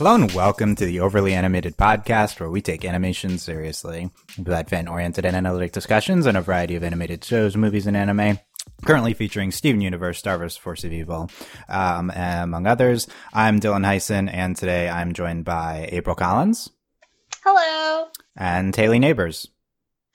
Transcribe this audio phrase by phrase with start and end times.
[0.00, 4.08] Hello and welcome to the Overly Animated Podcast, where we take animation seriously.
[4.38, 8.38] We provide fan-oriented and analytic discussions on a variety of animated shows, movies, and anime.
[8.86, 11.28] Currently featuring Steven Universe, Star Wars Force of Evil,
[11.68, 13.08] um, among others.
[13.34, 16.70] I'm Dylan Heisen, and today I'm joined by April Collins.
[17.44, 18.06] Hello.
[18.34, 19.48] And Haley Neighbors.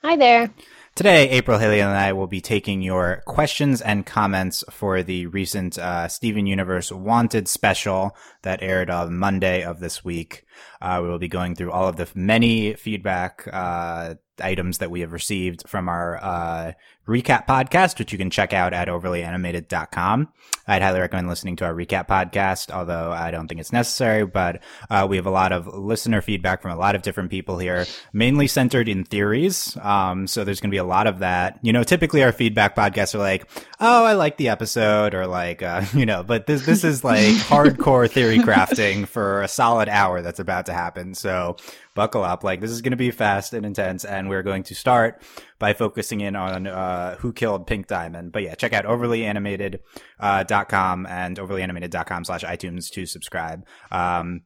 [0.02, 0.50] Hi there.
[0.96, 5.78] Today, April Haley and I will be taking your questions and comments for the recent
[5.78, 10.45] uh, Steven Universe Wanted special that aired on Monday of this week.
[10.80, 15.00] Uh, we will be going through all of the many feedback uh, items that we
[15.00, 16.72] have received from our uh,
[17.08, 20.28] recap podcast, which you can check out at overlyanimated.com.
[20.66, 24.62] I'd highly recommend listening to our recap podcast, although I don't think it's necessary, but
[24.90, 27.86] uh, we have a lot of listener feedback from a lot of different people here,
[28.12, 29.76] mainly centered in theories.
[29.80, 31.60] Um, so there's going to be a lot of that.
[31.62, 35.62] You know, typically our feedback podcasts are like, oh, I like the episode or like,
[35.62, 40.22] uh, you know, but this, this is like hardcore theory crafting for a solid hour
[40.22, 41.14] that's about to happen.
[41.14, 41.56] So
[41.94, 42.44] buckle up.
[42.44, 44.04] Like this is going to be fast and intense.
[44.04, 45.22] And we're going to start
[45.58, 48.30] by focusing in on, uh, who killed Pink Diamond.
[48.30, 49.80] But yeah, check out overlyanimated,
[50.20, 53.66] uh, and overlyanimated.com slash iTunes to subscribe.
[53.90, 54.42] Um,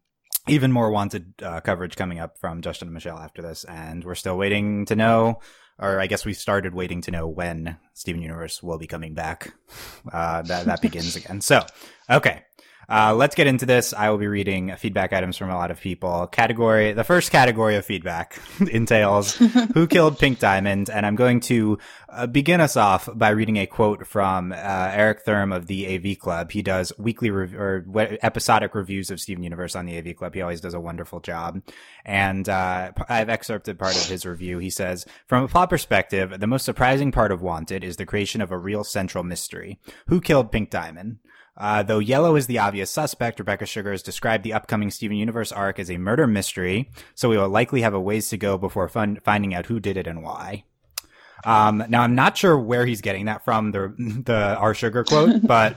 [0.49, 4.15] even more wanted uh, coverage coming up from Justin and Michelle after this, and we're
[4.15, 5.41] still waiting to know,
[5.79, 9.53] or I guess we started waiting to know when Steven Universe will be coming back.
[10.11, 11.41] Uh, that that begins again.
[11.41, 11.65] So,
[12.09, 12.43] okay,
[12.91, 13.95] uh, let's get into this.
[13.95, 16.27] I will be reading feedback items from a lot of people.
[16.27, 18.41] Category, the first category of feedback
[18.73, 19.35] entails
[19.75, 23.67] who killed Pink Diamond, and I'm going to uh, begin us off by reading a
[23.67, 26.51] quote from uh, Eric Thurm of the AV Club.
[26.51, 30.35] He does weekly rev- or w- episodic reviews of Steven Universe on the AV Club.
[30.35, 31.63] He always does a wonderful job,
[32.05, 34.59] and uh, I've excerpted part of his review.
[34.59, 38.41] He says, "From a plot perspective, the most surprising part of Wanted is the creation
[38.41, 41.19] of a real central mystery: who killed Pink Diamond."
[41.61, 45.53] Uh, though Yellow is the obvious suspect, Rebecca Sugar has described the upcoming Steven Universe
[45.53, 48.89] arc as a murder mystery, so we will likely have a ways to go before
[48.89, 50.65] fun- finding out who did it and why.
[51.45, 53.95] Um, now I'm not sure where he's getting that from, the
[54.25, 55.77] the R Sugar quote, but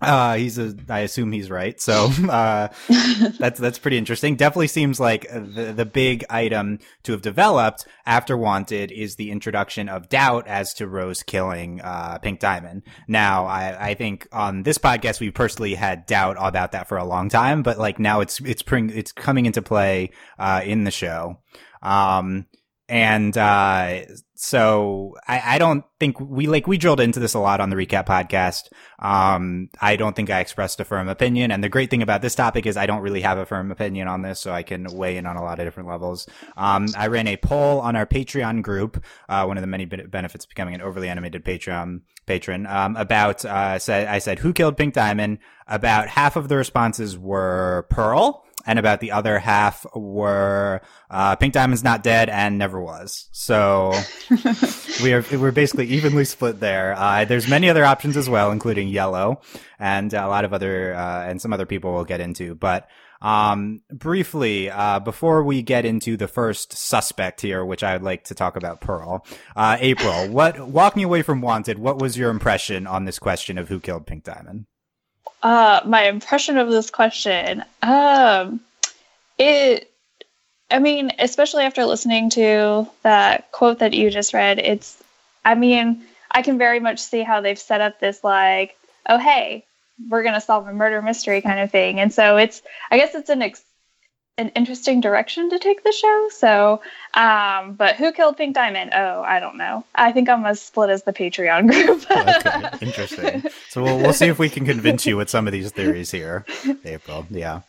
[0.00, 1.80] uh, he's a, I assume he's right.
[1.80, 2.68] So, uh,
[3.38, 4.36] that's, that's pretty interesting.
[4.36, 9.88] Definitely seems like the, the big item to have developed after Wanted is the introduction
[9.88, 12.82] of doubt as to Rose killing, uh, Pink Diamond.
[13.08, 17.04] Now, I, I think on this podcast, we personally had doubt about that for a
[17.04, 20.90] long time, but like now it's, it's, pring, it's coming into play, uh, in the
[20.90, 21.40] show.
[21.82, 22.46] Um,
[22.88, 24.02] and, uh,
[24.36, 27.76] so I, I, don't think we like we drilled into this a lot on the
[27.76, 28.68] recap podcast.
[28.98, 32.34] Um, I don't think I expressed a firm opinion, and the great thing about this
[32.34, 35.16] topic is I don't really have a firm opinion on this, so I can weigh
[35.16, 36.28] in on a lot of different levels.
[36.56, 40.44] Um, I ran a poll on our Patreon group, uh, one of the many benefits
[40.44, 44.76] of becoming an overly animated Patreon patron, um, about uh, said I said who killed
[44.76, 45.38] Pink Diamond.
[45.68, 51.54] About half of the responses were Pearl and about the other half were uh, Pink
[51.54, 53.28] Diamond's not dead and never was.
[53.32, 53.92] So
[55.02, 56.94] we are we're basically evenly split there.
[56.94, 59.40] Uh, there's many other options as well, including Yellow
[59.78, 62.88] and a lot of other uh, and some other people we'll get into, but.
[63.22, 68.24] Um, briefly, uh, before we get into the first suspect here, which I would like
[68.24, 69.24] to talk about Pearl,
[69.56, 73.68] uh, April, what, walking away from Wanted, what was your impression on this question of
[73.68, 74.66] who killed Pink Diamond?
[75.46, 78.58] Uh, my impression of this question, um,
[79.38, 79.88] it,
[80.72, 85.00] I mean, especially after listening to that quote that you just read, it's,
[85.44, 86.02] I mean,
[86.32, 88.76] I can very much see how they've set up this like,
[89.08, 89.64] oh hey,
[90.08, 93.30] we're gonna solve a murder mystery kind of thing, and so it's, I guess it's
[93.30, 93.40] an
[94.38, 96.28] an interesting direction to take the show.
[96.30, 96.80] So,
[97.14, 98.90] um, but who killed Pink Diamond?
[98.94, 99.84] Oh, I don't know.
[99.94, 102.04] I think I'm gonna split as the Patreon group.
[102.10, 103.44] okay, interesting.
[103.70, 106.44] So we'll we'll see if we can convince you with some of these theories here,
[106.84, 107.26] April.
[107.30, 107.60] Yeah.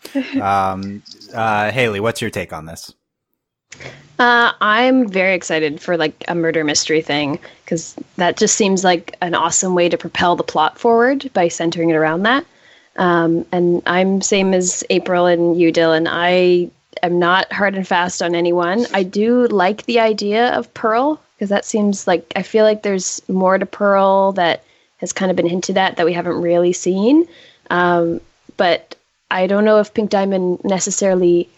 [0.42, 2.94] Um, uh, Haley, what's your take on this?
[4.20, 9.16] Uh, I'm very excited for like a murder mystery thing because that just seems like
[9.22, 12.46] an awesome way to propel the plot forward by centering it around that.
[12.98, 16.08] Um, and I'm same as April and you, Dylan.
[16.10, 16.70] I
[17.04, 18.86] am not hard and fast on anyone.
[18.94, 23.22] I do like the idea of Pearl because that seems like I feel like there's
[23.30, 24.64] more to Pearl that
[24.98, 27.28] has kind of been hinted at that we haven't really seen.
[27.70, 28.20] Um,
[28.58, 28.96] but
[29.30, 31.50] I don't know if Pink Diamond necessarily.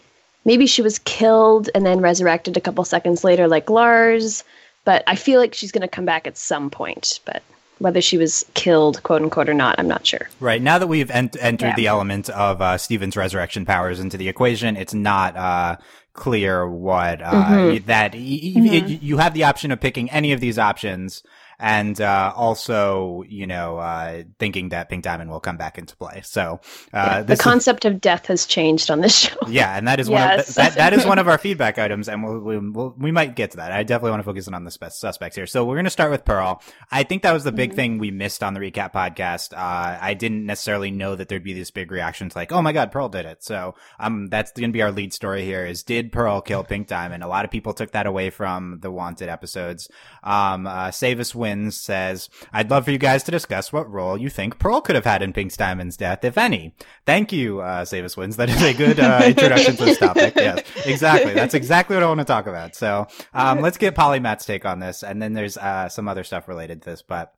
[0.44, 4.44] Maybe she was killed and then resurrected a couple seconds later, like Lars.
[4.84, 7.20] But I feel like she's going to come back at some point.
[7.24, 7.42] But
[7.80, 10.28] whether she was killed, quote unquote, or not, I'm not sure.
[10.38, 11.76] Right now that we've ent- entered yeah.
[11.76, 15.76] the element of uh, Steven's resurrection powers into the equation, it's not uh,
[16.12, 17.86] clear what uh, mm-hmm.
[17.86, 19.04] that mm-hmm.
[19.04, 21.22] you have the option of picking any of these options.
[21.60, 26.22] And uh, also, you know, uh, thinking that Pink Diamond will come back into play.
[26.24, 26.60] So
[26.92, 29.36] uh, yeah, the concept is, of death has changed on this show.
[29.50, 30.30] Yeah, and that is yes.
[30.30, 33.10] one of that, that is one of our feedback items, and we'll, we we'll, we
[33.10, 33.72] might get to that.
[33.72, 35.46] I definitely want to focus in on the spe- suspects here.
[35.46, 36.62] So we're going to start with Pearl.
[36.92, 37.76] I think that was the big mm-hmm.
[37.76, 39.52] thing we missed on the recap podcast.
[39.52, 42.72] Uh, I didn't necessarily know that there'd be this big reaction reactions like, "Oh my
[42.72, 45.82] God, Pearl did it!" So um, that's going to be our lead story here: is
[45.82, 47.22] did Pearl kill Pink Diamond?
[47.22, 49.88] A lot of people took that away from the Wanted episodes.
[50.22, 51.34] Um, uh, Savis
[51.70, 55.04] says, "I'd love for you guys to discuss what role you think Pearl could have
[55.04, 56.74] had in Pink's Diamond's death, if any."
[57.06, 58.36] Thank you, uh, Savis wins.
[58.36, 60.34] That is a good uh, introduction to this topic.
[60.36, 61.34] Yes, exactly.
[61.34, 62.74] That's exactly what I want to talk about.
[62.74, 66.48] So um, let's get Polymath's take on this, and then there's uh, some other stuff
[66.48, 67.34] related to this, but.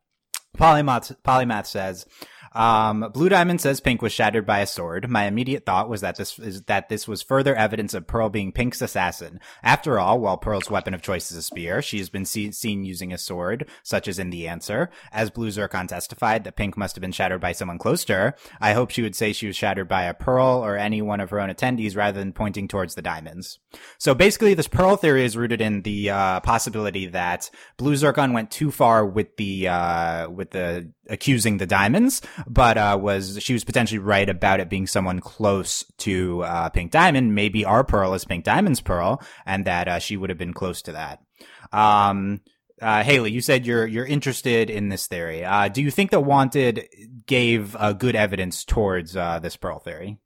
[0.58, 2.04] Polymath, Polymath says,
[2.54, 5.08] um, Blue Diamond says Pink was shattered by a sword.
[5.08, 8.52] My immediate thought was that this is that this was further evidence of Pearl being
[8.52, 9.40] Pink's assassin.
[9.62, 12.84] After all, while Pearl's weapon of choice is a spear, she has been see- seen
[12.84, 14.90] using a sword, such as in The Answer.
[15.12, 18.36] As Blue Zircon testified that Pink must have been shattered by someone close to her,
[18.60, 21.30] I hope she would say she was shattered by a Pearl or any one of
[21.30, 23.58] her own attendees rather than pointing towards the diamonds.
[23.98, 28.50] So basically, this Pearl theory is rooted in the uh, possibility that Blue Zircon went
[28.50, 33.64] too far with the uh, with the accusing the diamonds, but uh, was she was
[33.64, 37.34] potentially right about it being someone close to uh, Pink Diamond.
[37.34, 40.82] Maybe our Pearl is Pink Diamond's Pearl, and that uh, she would have been close
[40.82, 41.20] to that.
[41.72, 42.40] Um,
[42.80, 45.46] uh, Haley, you said you're you're interested in this theory.
[45.72, 46.88] Do you think that Wanted
[47.26, 50.18] gave good evidence towards this Pearl theory?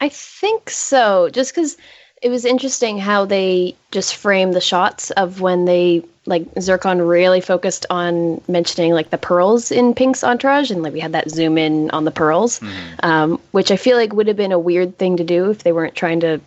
[0.00, 1.28] I think so.
[1.30, 1.76] Just because
[2.22, 7.40] it was interesting how they just framed the shots of when they like Zircon really
[7.40, 11.56] focused on mentioning like the pearls in Pink's entourage, and like we had that zoom
[11.56, 12.94] in on the pearls, mm-hmm.
[13.02, 15.72] um, which I feel like would have been a weird thing to do if they
[15.72, 16.40] weren't trying to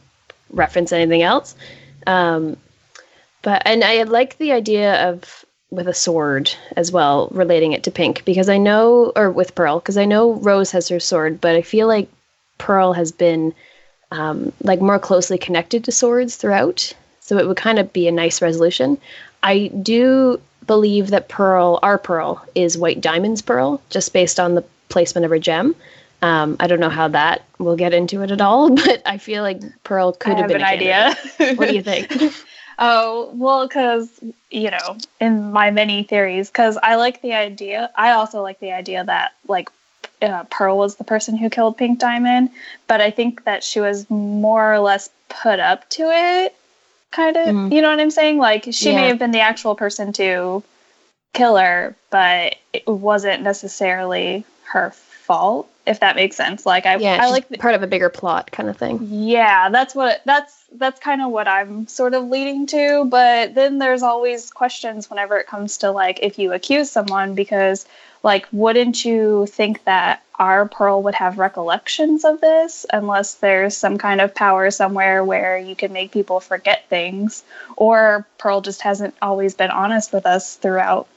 [0.51, 1.55] reference anything else.
[2.05, 2.57] Um,
[3.41, 7.91] but and I like the idea of with a sword as well, relating it to
[7.91, 11.55] Pink because I know, or with Pearl because I know Rose has her sword, but
[11.55, 12.09] I feel like
[12.57, 13.53] Pearl has been
[14.11, 16.93] um, like more closely connected to swords throughout.
[17.19, 18.97] So it would kind of be a nice resolution.
[19.41, 24.63] I do believe that Pearl, our Pearl, is White Diamond's Pearl, just based on the
[24.89, 25.75] placement of her gem.
[26.21, 29.43] Um, I don't know how that will get into it at all, but I feel
[29.43, 31.15] like Pearl could have, have been an idea.
[31.55, 32.11] what do you think?
[32.79, 34.09] oh well, because
[34.49, 37.89] you know, in my many theories, because I like the idea.
[37.95, 39.69] I also like the idea that like
[40.21, 42.51] uh, Pearl was the person who killed Pink Diamond,
[42.87, 46.55] but I think that she was more or less put up to it.
[47.11, 47.73] Kind of, mm.
[47.73, 48.37] you know what I'm saying?
[48.37, 48.95] Like she yeah.
[48.95, 50.63] may have been the actual person to
[51.33, 55.67] kill her, but it wasn't necessarily her fault.
[55.85, 58.51] If that makes sense, like I, yeah, I like the, part of a bigger plot
[58.51, 58.99] kind of thing.
[59.01, 63.05] Yeah, that's what that's that's kind of what I'm sort of leading to.
[63.05, 67.87] But then there's always questions whenever it comes to like if you accuse someone because
[68.23, 73.97] like wouldn't you think that our pearl would have recollections of this unless there's some
[73.97, 77.43] kind of power somewhere where you can make people forget things?
[77.77, 81.07] Or pearl just hasn't always been honest with us throughout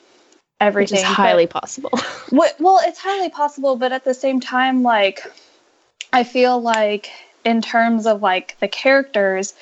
[0.60, 1.90] everything Which is highly but, possible.
[2.30, 5.20] What, well it's highly possible but at the same time like
[6.12, 7.10] i feel like
[7.44, 9.54] in terms of like the characters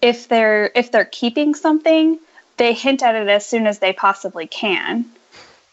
[0.00, 2.18] if they're if they're keeping something
[2.56, 5.04] they hint at it as soon as they possibly can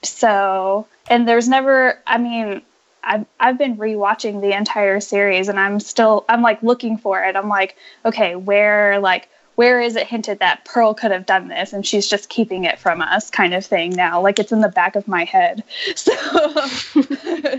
[0.03, 2.61] so and there's never i mean
[3.03, 7.35] I've, I've been rewatching the entire series and i'm still i'm like looking for it.
[7.35, 11.73] I'm like okay where like where is it hinted that pearl could have done this?
[11.73, 14.21] And she's just keeping it from us kind of thing now.
[14.21, 15.63] Like it's in the back of my head.
[15.95, 16.13] So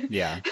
[0.09, 0.41] yeah.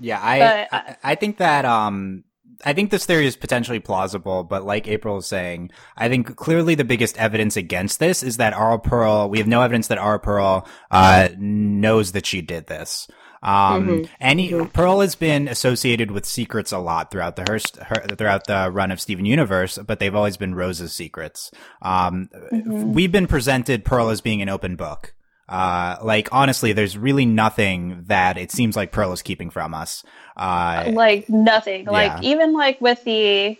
[0.00, 2.24] Yeah I, but, I i think that um
[2.64, 6.74] I think this theory is potentially plausible, but like April is saying, I think clearly
[6.74, 10.20] the biggest evidence against this is that Ara Pearl, we have no evidence that Ara
[10.20, 13.08] Pearl, uh, knows that she did this.
[13.42, 14.14] Um, mm-hmm.
[14.20, 14.66] any mm-hmm.
[14.66, 18.92] Pearl has been associated with secrets a lot throughout the Hearst, her, throughout the run
[18.92, 21.50] of Steven Universe, but they've always been Rose's secrets.
[21.80, 22.92] Um, mm-hmm.
[22.92, 25.14] we've been presented Pearl as being an open book.
[25.52, 30.02] Uh, like honestly, there's really nothing that it seems like Pearl is keeping from us.
[30.34, 31.84] Uh, like nothing.
[31.84, 31.90] Yeah.
[31.90, 33.58] Like even like with the,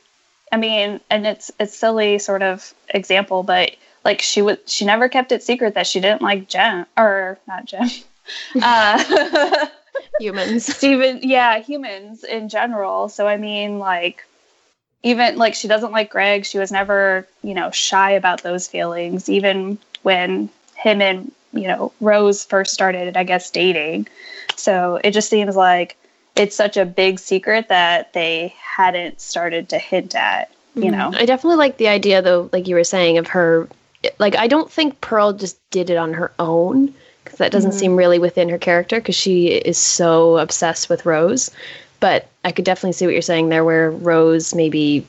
[0.50, 3.72] I mean, and it's it's silly sort of example, but
[4.06, 7.66] like she would she never kept it secret that she didn't like Jem or not
[7.66, 7.90] Jem.
[8.62, 9.66] uh,
[10.18, 10.75] humans.
[10.75, 13.11] Steven, yeah, humans in general.
[13.11, 14.25] So I mean, like
[15.02, 16.46] even like she doesn't like Greg.
[16.46, 19.28] She was never, you know, shy about those feelings.
[19.28, 24.09] Even when him and you know, Rose first started, I guess, dating.
[24.56, 25.97] So it just seems like
[26.37, 30.92] it's such a big secret that they hadn't started to hint at, you mm-hmm.
[30.92, 31.12] know.
[31.14, 33.68] I definitely like the idea, though, like you were saying, of her
[34.18, 36.94] like I don't think Pearl just did it on her own
[37.25, 37.78] because that doesn't mm-hmm.
[37.78, 41.50] seem really within her character because she is so obsessed with Rose.
[42.00, 45.06] But I could definitely see what you're saying there, where Rose maybe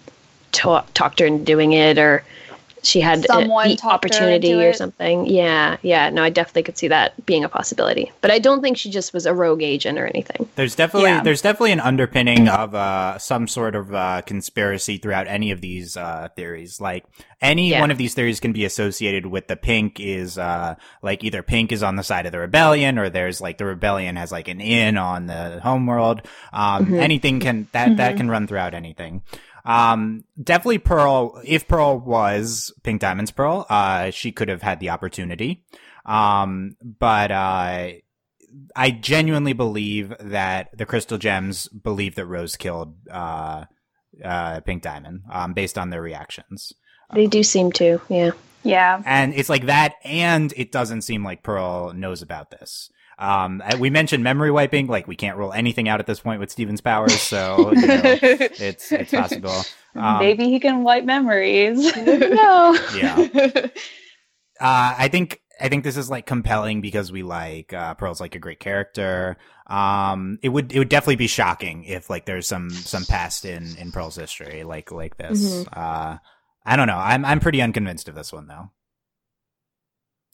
[0.52, 2.24] talk, talked her into doing it, or
[2.84, 5.26] she had Someone the opportunity or something.
[5.26, 6.10] Yeah, yeah.
[6.10, 8.12] No, I definitely could see that being a possibility.
[8.22, 10.50] But I don't think she just was a rogue agent or anything.
[10.56, 11.24] There's definitely yeah.
[11.24, 15.96] there's definitely an underpinning of uh, some sort of uh, conspiracy throughout any of these
[15.96, 16.82] uh, theories.
[16.82, 17.06] Like
[17.42, 17.80] any yeah.
[17.80, 21.72] one of these theories can be associated with the pink is uh, like either pink
[21.72, 24.60] is on the side of the rebellion or there's like the rebellion has like an
[24.62, 26.22] in on the homeworld.
[26.52, 26.96] Um, mm-hmm.
[26.96, 27.98] Anything can that mm-hmm.
[27.98, 29.24] that can run throughout anything.
[29.66, 34.90] Um, definitely Pearl, if Pearl was Pink Diamond's Pearl, uh, she could have had the
[34.90, 35.64] opportunity.
[36.06, 37.92] Um, but, uh,
[38.76, 43.66] I genuinely believe that the Crystal Gems believe that Rose killed, uh,
[44.24, 46.74] uh, Pink Diamond, um, based on their reactions.
[47.14, 48.32] They do seem to, yeah.
[48.64, 49.02] Yeah.
[49.06, 52.90] And it's like that, and it doesn't seem like Pearl knows about this.
[53.18, 54.88] Um, uh, we mentioned memory wiping.
[54.88, 58.02] Like we can't rule anything out at this point with Steven's powers, so you know,
[58.04, 59.64] it's it's possible.
[59.96, 61.96] Um, Maybe he can wipe memories.
[61.96, 62.78] no.
[62.96, 63.28] Yeah.
[64.60, 68.36] Uh, I think I think this is like compelling because we like uh, Pearl's like
[68.36, 69.38] a great character.
[69.68, 73.76] Um, it would it would definitely be shocking if like there's some some past in
[73.78, 75.42] in Pearl's history like like this.
[75.44, 75.80] Mm-hmm.
[75.80, 76.18] Uh,
[76.66, 76.98] I don't know.
[76.98, 78.72] I'm I'm pretty unconvinced of this one though.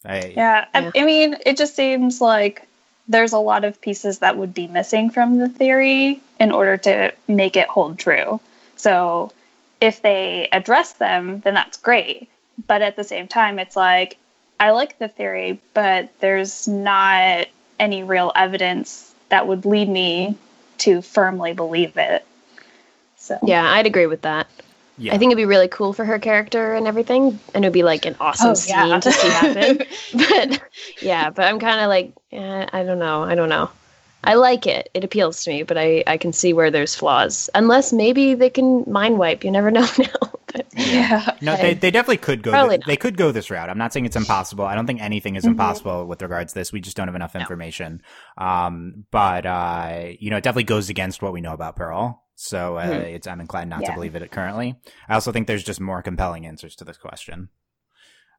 [0.04, 0.90] I, yeah, yeah.
[0.94, 2.66] I, I mean, it just seems like
[3.10, 7.12] there's a lot of pieces that would be missing from the theory in order to
[7.26, 8.40] make it hold true.
[8.76, 9.32] So
[9.80, 12.28] if they address them, then that's great.
[12.68, 14.16] But at the same time, it's like,
[14.60, 17.48] I like the theory, but there's not
[17.80, 20.36] any real evidence that would lead me
[20.78, 22.24] to firmly believe it.
[23.16, 24.46] So Yeah, I'd agree with that.
[25.00, 25.14] Yeah.
[25.14, 28.04] I think it'd be really cool for her character and everything, and it'd be like
[28.04, 29.00] an awesome oh, scene yeah.
[29.00, 29.78] to see happen.
[30.14, 30.62] but
[31.00, 33.70] yeah, but I'm kind of like, eh, I don't know, I don't know.
[34.22, 37.48] I like it; it appeals to me, but I I can see where there's flaws.
[37.54, 39.42] Unless maybe they can mind wipe.
[39.42, 40.30] You never know now.
[40.52, 41.34] but, yeah.
[41.40, 42.68] No, they, they definitely could go.
[42.68, 43.70] Th- they could go this route.
[43.70, 44.66] I'm not saying it's impossible.
[44.66, 45.52] I don't think anything is mm-hmm.
[45.52, 46.72] impossible with regards to this.
[46.72, 48.02] We just don't have enough information.
[48.38, 48.46] No.
[48.46, 52.22] Um, but uh, you know, it definitely goes against what we know about Pearl.
[52.42, 53.02] So uh, mm-hmm.
[53.02, 53.88] it's I'm inclined not yeah.
[53.88, 54.74] to believe it currently.
[55.06, 57.50] I also think there's just more compelling answers to this question.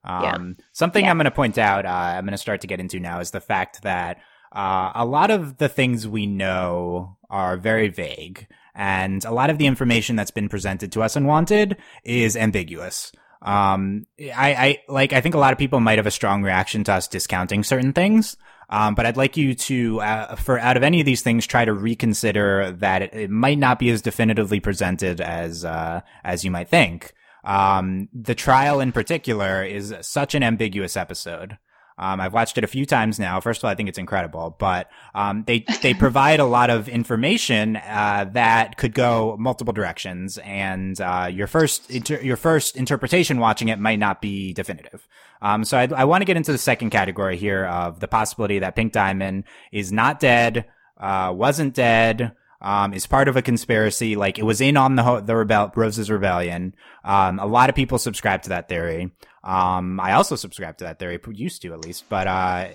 [0.04, 0.24] Um,
[0.58, 0.66] yeah.
[0.72, 1.12] Something yeah.
[1.12, 3.30] I'm going to point out, uh, I'm going to start to get into now, is
[3.30, 4.18] the fact that
[4.52, 9.60] uh, a lot of the things we know are very vague, and a lot of
[9.60, 13.12] the information that's been presented to us and wanted is ambiguous.
[13.44, 15.14] Um, I, I like.
[15.14, 17.94] I think a lot of people might have a strong reaction to us discounting certain
[17.94, 18.36] things.
[18.72, 21.66] Um, but I'd like you to, uh, for out of any of these things, try
[21.66, 26.52] to reconsider that it, it might not be as definitively presented as uh, as you
[26.52, 27.14] might think.
[27.44, 31.58] Um, the trial in particular is such an ambiguous episode.
[32.02, 33.40] Um, I've watched it a few times now.
[33.40, 36.90] First of all, I think it's incredible, but um, they they provide a lot of
[36.90, 43.40] information uh, that could go multiple directions, and uh, your first inter- your first interpretation
[43.40, 45.08] watching it might not be definitive.
[45.44, 48.58] Um, so I, I want to get into the second category here of the possibility
[48.60, 50.66] that Pink Diamond is not dead,
[51.00, 52.32] uh, wasn't dead,
[52.62, 54.16] um, is part of a conspiracy.
[54.16, 56.74] Like it was in on the the rebel Rose's rebellion.
[57.04, 59.12] Um, a lot of people subscribe to that theory.
[59.44, 62.68] Um, I also subscribe to that theory, used to at least, but, uh,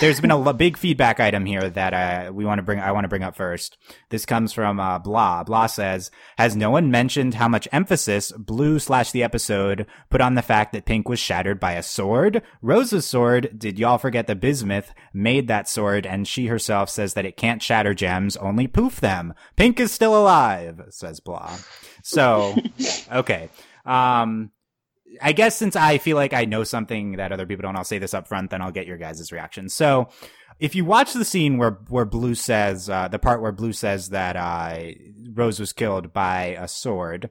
[0.00, 3.04] there's been a big feedback item here that, uh, we want to bring, I want
[3.04, 3.76] to bring up first.
[4.08, 5.44] This comes from, uh, Blah.
[5.44, 10.34] Blah says, has no one mentioned how much emphasis Blue slash the episode put on
[10.34, 12.42] the fact that Pink was shattered by a sword?
[12.62, 17.26] Rose's sword, did y'all forget that Bismuth made that sword and she herself says that
[17.26, 19.34] it can't shatter gems, only poof them.
[19.56, 21.56] Pink is still alive, says Blah.
[22.02, 22.56] So,
[23.12, 23.50] okay.
[23.84, 24.50] Um,
[25.20, 27.98] I guess since I feel like I know something that other people don't, I'll say
[27.98, 29.68] this up front, then I'll get your guys' reaction.
[29.68, 30.08] So,
[30.58, 34.10] if you watch the scene where where Blue says uh, the part where Blue says
[34.10, 34.92] that uh,
[35.34, 37.30] Rose was killed by a sword,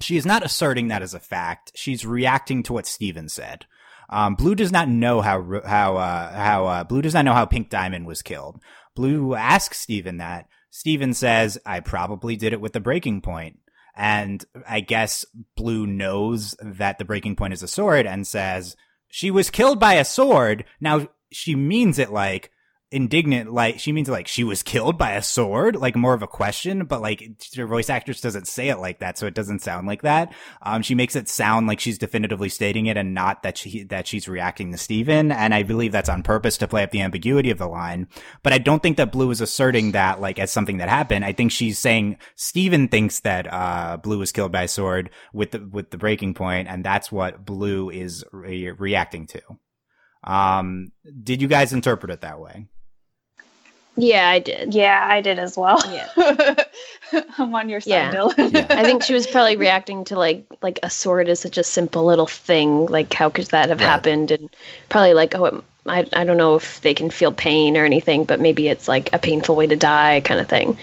[0.00, 1.72] she is not asserting that as a fact.
[1.74, 3.66] She's reacting to what Steven said.
[4.10, 7.46] Um, Blue does not know how how uh, how uh, Blue does not know how
[7.46, 8.60] Pink Diamond was killed.
[8.94, 10.46] Blue asks Steven that.
[10.70, 13.58] Steven says, "I probably did it with the breaking point."
[13.98, 15.26] And I guess
[15.56, 18.76] Blue knows that the breaking point is a sword and says,
[19.08, 20.64] she was killed by a sword.
[20.80, 22.52] Now she means it like,
[22.90, 25.76] indignant like she means like she was killed by a sword?
[25.76, 27.22] Like more of a question but like
[27.56, 30.32] her voice actress doesn't say it like that so it doesn't sound like that.
[30.62, 34.06] Um she makes it sound like she's definitively stating it and not that she that
[34.06, 37.50] she's reacting to Steven and I believe that's on purpose to play up the ambiguity
[37.50, 38.08] of the line.
[38.42, 41.26] But I don't think that Blue is asserting that like as something that happened.
[41.26, 45.50] I think she's saying Steven thinks that uh Blue was killed by a sword with
[45.50, 49.42] the with the breaking point and that's what Blue is re- reacting to.
[50.24, 50.92] Um
[51.22, 52.66] did you guys interpret it that way
[54.00, 54.74] Yeah, I did.
[54.74, 55.82] Yeah, I did as well.
[55.92, 56.08] Yeah.
[57.38, 58.12] I'm on your side, Yeah.
[58.12, 58.52] Dylan.
[58.52, 58.66] Yeah.
[58.70, 62.04] I think she was probably reacting to like like a sword is such a simple
[62.04, 62.86] little thing.
[62.86, 63.86] Like how could that have Right.
[63.86, 64.30] happened?
[64.30, 64.50] And
[64.88, 68.24] probably like oh, it, I I don't know if they can feel pain or anything,
[68.24, 70.78] but maybe it's like a painful way to die kind of thing.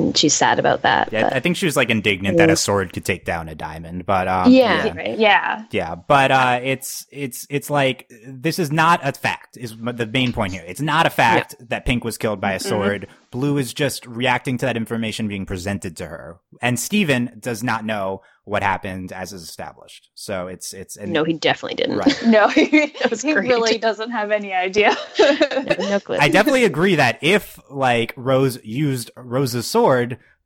[0.00, 1.12] And she's sad about that.
[1.12, 3.54] Yeah, but- I think she was like indignant that a sword could take down a
[3.54, 5.18] diamond, but um, yeah, yeah, right.
[5.18, 5.64] yeah.
[5.70, 5.94] yeah.
[5.94, 9.56] But uh, it's it's it's like this is not a fact.
[9.56, 10.64] Is the main point here?
[10.66, 13.08] It's not a fact that Pink was killed by a sword.
[13.30, 17.84] Blue is just reacting to that information being presented to her, and Steven does not
[17.84, 20.08] know what happened as is established.
[20.14, 21.98] So it's it's and No, he definitely didn't.
[21.98, 22.22] right.
[22.26, 22.86] No, he,
[23.22, 24.96] he really doesn't have any idea.
[25.18, 26.16] no clue.
[26.18, 29.85] I definitely agree that if like Rose used Rose's sword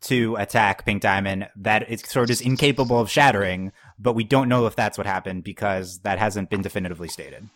[0.02, 4.66] to attack Pink Diamond, that its sword is incapable of shattering, but we don't know
[4.66, 7.48] if that's what happened because that hasn't been definitively stated.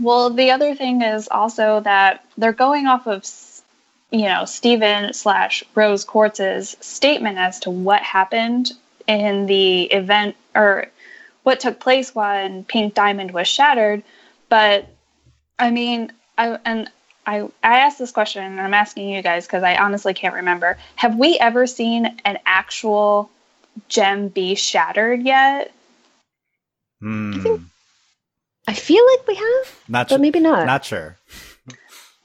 [0.00, 3.24] well, the other thing is also that they're going off of,
[4.10, 8.72] you know, Steven slash Rose Quartz's statement as to what happened
[9.06, 10.86] in the event or
[11.42, 14.02] what took place when Pink Diamond was shattered.
[14.48, 14.88] But
[15.58, 16.90] I mean, I and
[17.26, 20.78] I I asked this question and I'm asking you guys because I honestly can't remember.
[20.96, 23.30] Have we ever seen an actual
[23.88, 25.72] gem be shattered yet?
[27.00, 27.56] Hmm.
[28.66, 30.18] I feel like we have, Not but sure.
[30.18, 30.66] maybe not.
[30.66, 31.18] Not sure.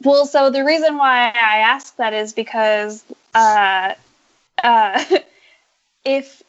[0.01, 3.03] Well, so the reason why I ask that is because
[3.36, 3.94] uh,
[4.63, 5.03] uh,
[6.06, 6.41] if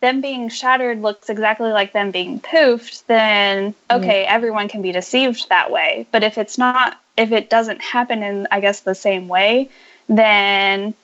[0.00, 4.02] them being shattered looks exactly like them being poofed, then mm-hmm.
[4.02, 6.06] okay, everyone can be deceived that way.
[6.12, 9.70] But if it's not, if it doesn't happen in, I guess, the same way,
[10.08, 10.94] then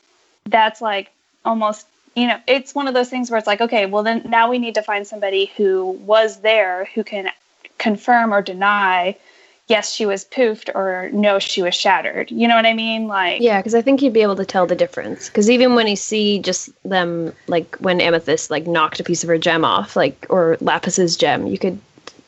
[0.47, 1.11] that's like
[1.45, 4.51] almost, you know, it's one of those things where it's like, okay, well, then now
[4.51, 7.31] we need to find somebody who was there who can
[7.79, 9.17] confirm or deny
[9.69, 12.31] yes, she was poofed or no, she was shattered.
[12.31, 13.07] You know what I mean?
[13.09, 15.29] Like, Yeah, because I think you'd be able to tell the difference.
[15.29, 19.29] Because even when you see just them, like when Amethyst like knocked a piece of
[19.29, 21.79] her gem off, like or Lapis's gem, you could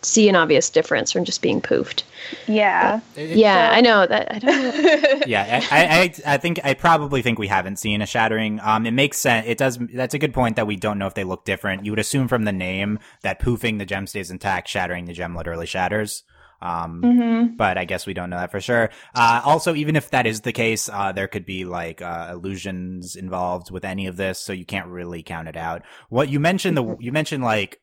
[0.03, 2.03] see an obvious difference from just being poofed.
[2.47, 3.01] yeah.
[3.17, 4.33] Yeah, So- I know that.
[4.33, 5.21] I don't know.
[5.27, 8.61] yeah, I, I, I think I probably think we haven't seen a shattering.
[8.63, 9.47] Um, it makes sense.
[9.49, 9.79] It does.
[9.93, 11.85] That's a good point that we don't know if they look different.
[11.85, 15.35] You would assume from the name that poofing the gem stays intact, shattering the gem
[15.35, 16.23] literally shatters.
[16.61, 18.91] Um, hmm but I guess we don't know that for sure.
[19.15, 23.17] Uh, also, even if that is the case, uh, there could be like uh, illusions
[23.17, 25.83] involved with any of this, so you can't really count it out.
[26.09, 27.81] What you mentioned, the you mentioned like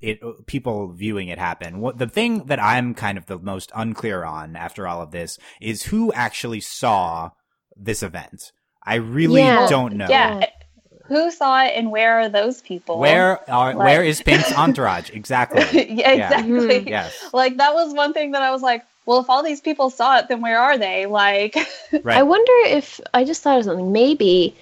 [0.00, 1.80] it people viewing it happen.
[1.80, 5.38] What the thing that I'm kind of the most unclear on after all of this
[5.60, 7.30] is who actually saw
[7.76, 8.52] this event.
[8.82, 9.66] I really Yeah.
[9.68, 10.08] don't know.
[10.08, 10.46] Yeah.
[11.10, 12.98] Who saw it and where are those people?
[12.98, 15.62] Where are Like- where is Pink's entourage exactly?
[15.92, 16.80] yeah, exactly.
[16.84, 16.88] Mhm.
[16.88, 19.90] yes, Like, that was one thing that I was like, well, if all these people
[19.90, 21.06] saw it, then where are they?
[21.06, 21.56] Like,
[22.04, 22.16] right.
[22.16, 23.90] I wonder if I just thought of something.
[23.90, 24.54] Maybe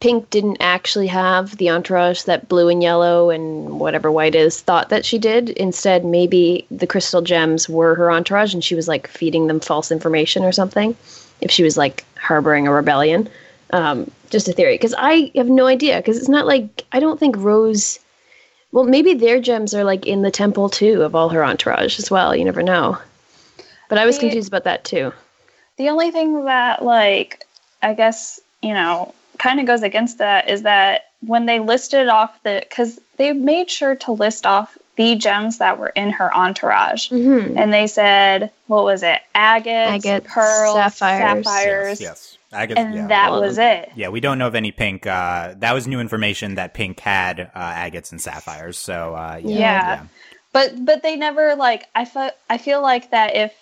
[0.00, 4.90] Pink didn't actually have the entourage that blue and yellow and whatever white is thought
[4.90, 5.48] that she did.
[5.50, 9.90] Instead, maybe the crystal gems were her entourage and she was like feeding them false
[9.90, 10.94] information or something.
[11.40, 13.30] If she was like harboring a rebellion.
[13.72, 14.74] Um, just a theory.
[14.74, 15.96] Because I have no idea.
[15.98, 17.98] Because it's not like, I don't think Rose.
[18.72, 22.10] Well, maybe their gems are like in the temple too of all her entourage as
[22.10, 22.34] well.
[22.36, 22.98] You never know.
[23.88, 25.12] But I was See- confused about that too.
[25.76, 27.46] the only thing that, like,
[27.82, 32.40] I guess, you know, kind of goes against that is that when they listed off
[32.42, 37.08] the, because they made sure to list off the gems that were in her entourage.
[37.10, 37.56] Mm-hmm.
[37.56, 41.44] and they said what was it agates, Agates, pearls sapphires.
[41.46, 42.38] sapphires, yes, yes.
[42.52, 43.06] I guess, and yeah.
[43.06, 45.06] that all of was it Yeah, we don't know of any pink.
[45.06, 48.76] Uh, that was new information that Pink had uh, agates and sapphires.
[48.76, 50.02] So uh, yeah, Yeah.
[50.52, 53.54] but but they never like i feel i feel like that if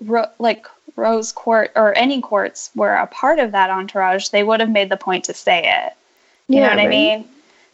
[0.00, 4.60] ro- like rose quartz or any quartz were a part of that entourage they would
[4.60, 5.92] have made the point to say it
[6.48, 7.24] you know what i mean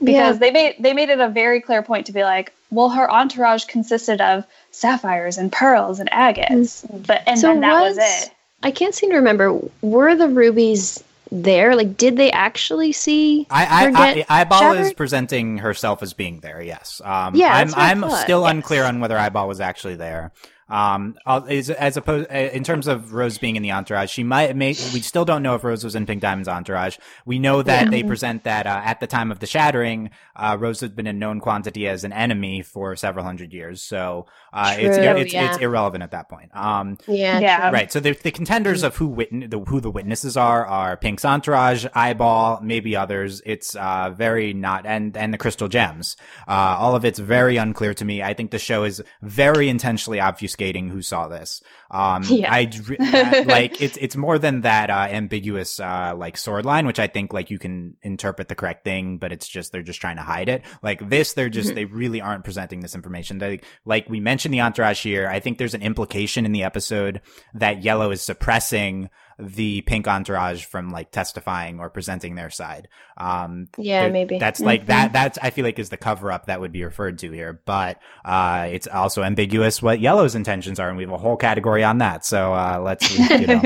[0.02, 3.10] because they made they made it a very clear point to be like well her
[3.10, 8.24] entourage consisted of sapphires and pearls and agates but and So then that was, was-
[8.24, 8.30] it
[8.64, 9.60] I can't seem to remember.
[9.82, 11.76] Were the rubies there?
[11.76, 16.62] Like, did they actually see I, I, I, Eyeball is presenting herself as being there.
[16.62, 17.00] Yes.
[17.04, 18.50] Um, Yeah, I'm, I'm still yes.
[18.50, 20.32] unclear on whether Eyeball was actually there.
[20.74, 24.56] Um, as, as opposed uh, in terms of Rose being in the entourage, she might.
[24.56, 26.98] May, we still don't know if Rose was in Pink Diamond's entourage.
[27.24, 27.90] We know that yeah.
[27.90, 31.12] they present that uh, at the time of the shattering, uh, Rose has been a
[31.12, 33.82] known quantity as an enemy for several hundred years.
[33.82, 35.50] So uh, it's it's, yeah.
[35.50, 36.50] it's irrelevant at that point.
[36.56, 37.92] Um, yeah, yeah, right.
[37.92, 41.86] So the, the contenders of who witness the, who the witnesses are are Pink's entourage,
[41.94, 43.42] Eyeball, maybe others.
[43.46, 46.16] It's uh, very not and and the crystal gems.
[46.48, 48.24] Uh, all of it's very unclear to me.
[48.24, 50.18] I think the show is very intentionally
[50.64, 51.62] obfuscating who saw this.
[51.90, 52.52] Um, yeah.
[52.52, 56.98] I, I like it's it's more than that uh, ambiguous uh, like sword line, which
[56.98, 60.16] I think like you can interpret the correct thing, but it's just they're just trying
[60.16, 60.62] to hide it.
[60.82, 61.76] Like this, they're just mm-hmm.
[61.76, 63.38] they really aren't presenting this information.
[63.38, 65.28] They like we mentioned the entourage here.
[65.28, 67.20] I think there's an implication in the episode
[67.54, 72.88] that Yellow is suppressing the pink entourage from like testifying or presenting their side.
[73.16, 74.88] Um, yeah, maybe that's like mm-hmm.
[74.88, 75.12] that.
[75.12, 77.98] That's I feel like is the cover up that would be referred to here, but
[78.24, 81.98] uh, it's also ambiguous what Yellow's intentions are, and we have a whole category on
[81.98, 82.24] that.
[82.24, 83.62] So uh, let's you know,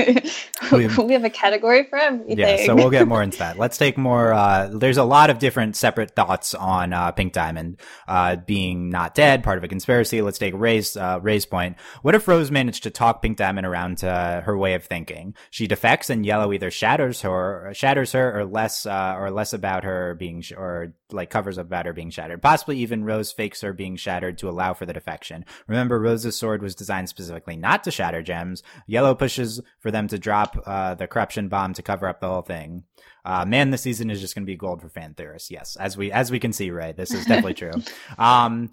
[0.71, 2.37] we, we, have a category for everything.
[2.37, 3.57] Yeah, so we'll get more into that.
[3.57, 4.33] Let's take more.
[4.33, 9.15] Uh, there's a lot of different separate thoughts on uh, Pink Diamond uh, being not
[9.15, 10.21] dead, part of a conspiracy.
[10.21, 11.77] Let's take Ray's uh, Ray's point.
[12.01, 15.35] What if Rose managed to talk Pink Diamond around to her way of thinking?
[15.49, 20.15] She defects, and Yellow either shatters her, shatters her, or less, or less about her
[20.15, 22.41] being, sh- or like covers up about her being shattered.
[22.41, 25.45] Possibly even Rose fakes her being shattered to allow for the defection.
[25.67, 28.63] Remember, Rose's sword was designed specifically not to shatter gems.
[28.87, 32.41] Yellow pushes for them to drop uh, the corruption bomb to cover up the whole
[32.41, 32.83] thing.
[33.25, 35.51] Uh, man, this season is just going to be gold for fan theorists.
[35.51, 36.95] Yes, as we as we can see, right?
[36.95, 37.71] This is definitely true.
[38.17, 38.71] Um,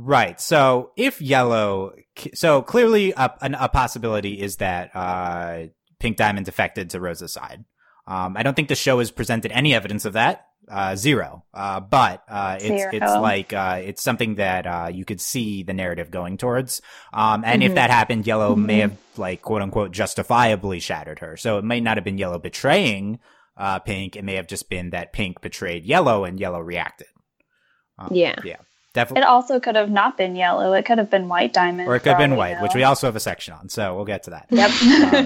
[0.00, 0.40] Right.
[0.40, 1.92] So if yellow,
[2.32, 5.64] so clearly a, a possibility is that uh,
[6.00, 7.64] Pink Diamond defected to Rose's side.
[8.06, 10.46] Um, I don't think the show has presented any evidence of that.
[10.70, 11.44] Uh, zero.
[11.54, 12.90] Uh, but, uh, it's, zero.
[12.92, 16.82] it's like, uh, it's something that, uh, you could see the narrative going towards.
[17.12, 17.70] Um, and mm-hmm.
[17.70, 18.66] if that happened, Yellow mm-hmm.
[18.66, 21.38] may have, like, quote unquote, justifiably shattered her.
[21.38, 23.18] So it might not have been Yellow betraying,
[23.56, 24.14] uh, Pink.
[24.14, 27.08] It may have just been that Pink betrayed Yellow and Yellow reacted.
[27.98, 28.36] Um, yeah.
[28.44, 28.56] Yeah.
[28.98, 29.22] Definitely.
[29.22, 30.72] It also could have not been yellow.
[30.72, 31.88] It could have been white diamond.
[31.88, 32.64] Or it could have been white, know.
[32.64, 33.68] which we also have a section on.
[33.68, 34.46] So we'll get to that.
[34.50, 34.70] Yep.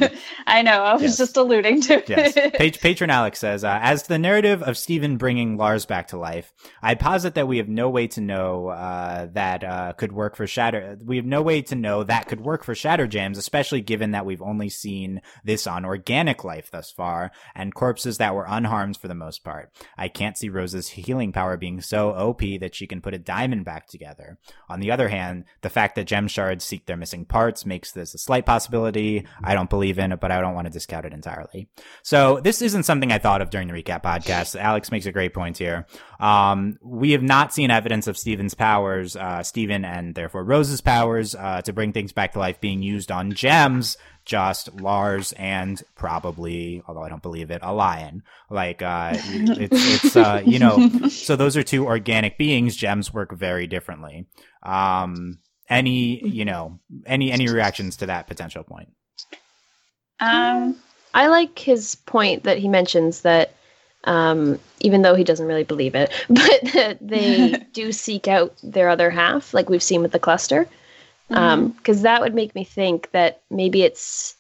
[0.04, 0.82] Um, I know.
[0.82, 1.16] I was yes.
[1.16, 2.34] just alluding to yes.
[2.54, 6.18] Page, Patron Alex says, uh, as to the narrative of Steven bringing Lars back to
[6.18, 10.36] life, I posit that we have no way to know uh, that uh, could work
[10.36, 10.98] for Shatter.
[11.02, 14.26] We have no way to know that could work for Shatter Gems, especially given that
[14.26, 19.08] we've only seen this on organic life thus far and corpses that were unharmed for
[19.08, 19.72] the most part.
[19.96, 23.61] I can't see Rose's healing power being so OP that she can put a diamond
[23.62, 24.38] back together.
[24.68, 28.14] On the other hand, the fact that gem shards seek their missing parts makes this
[28.14, 29.26] a slight possibility.
[29.42, 31.68] I don't believe in it, but I don't want to discount it entirely.
[32.02, 34.58] So this isn't something I thought of during the recap podcast.
[34.58, 35.86] Alex makes a great point here.
[36.20, 41.34] Um, we have not seen evidence of Steven's powers, uh, Steven and therefore Rose's powers,
[41.34, 46.82] uh, to bring things back to life being used on gems just Lars and probably,
[46.86, 48.22] although I don't believe it, a lion.
[48.50, 52.76] Like, uh, it's, it's, uh, you know, so those are two organic beings.
[52.76, 54.26] Gems work very differently.
[54.62, 58.90] Um, any, you know, any, any reactions to that potential point?
[60.20, 60.76] Um,
[61.14, 63.54] I like his point that he mentions that,
[64.04, 68.88] um, even though he doesn't really believe it, but that they do seek out their
[68.88, 70.68] other half, like we've seen with the cluster
[71.32, 72.02] because um, mm-hmm.
[72.02, 74.34] that would make me think that maybe it's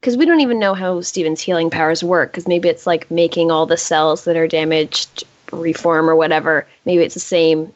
[0.00, 2.32] because we don't even know how Steven's healing powers work.
[2.32, 6.66] Because maybe it's like making all the cells that are damaged reform or whatever.
[6.84, 7.72] Maybe it's the same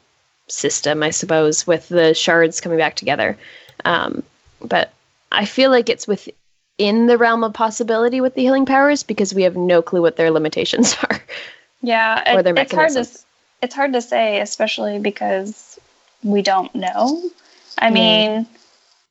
[0.48, 3.38] system, I suppose, with the shards coming back together.
[3.84, 4.22] Um,
[4.60, 4.92] but
[5.32, 9.44] I feel like it's within the realm of possibility with the healing powers because we
[9.44, 11.22] have no clue what their limitations are.
[11.80, 13.08] Yeah, or their it's hard to
[13.62, 15.78] it's hard to say, especially because
[16.22, 17.30] we don't know.
[17.80, 18.46] I mean,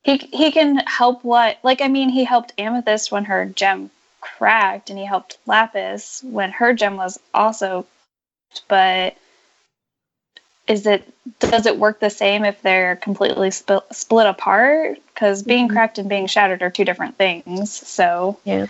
[0.03, 3.89] he he can help what like I mean he helped Amethyst when her gem
[4.21, 7.85] cracked, and he helped Lapis when her gem was also,
[8.67, 9.15] but
[10.67, 11.07] is it
[11.39, 14.97] does it work the same if they're completely sp- split apart?
[15.13, 15.75] Because being mm-hmm.
[15.75, 18.39] cracked and being shattered are two different things so.
[18.43, 18.67] Yeah.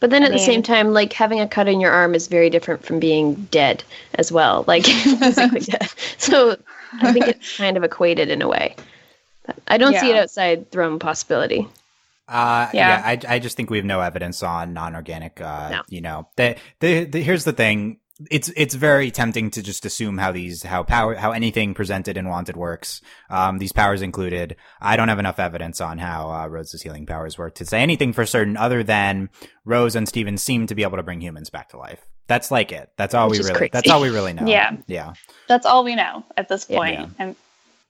[0.00, 2.14] But then I at mean, the same time like having a cut in your arm
[2.14, 3.84] is very different from being dead
[4.16, 5.88] as well like physically dead.
[6.18, 6.56] So
[7.00, 8.76] i think it's kind of equated in a way
[9.66, 10.00] I don't yeah.
[10.00, 11.66] see it outside throne possibility.
[12.28, 15.40] Uh, yeah, yeah I, I just think we have no evidence on non-organic.
[15.40, 15.82] Uh, no.
[15.88, 17.98] you know, the, the, the, here's the thing.
[18.30, 22.28] It's, it's very tempting to just assume how these, how power, how anything presented in
[22.28, 23.00] Wanted works.
[23.28, 24.56] Um, these powers included.
[24.80, 28.12] I don't have enough evidence on how, uh, Rose's healing powers work to say anything
[28.12, 29.28] for certain other than
[29.64, 32.06] Rose and Steven seem to be able to bring humans back to life.
[32.28, 32.90] That's like it.
[32.96, 33.70] That's all Which we really, crazy.
[33.72, 34.46] that's all we really know.
[34.46, 34.76] Yeah.
[34.86, 35.14] Yeah.
[35.48, 37.00] That's all we know at this point.
[37.00, 37.08] Yeah.
[37.18, 37.36] And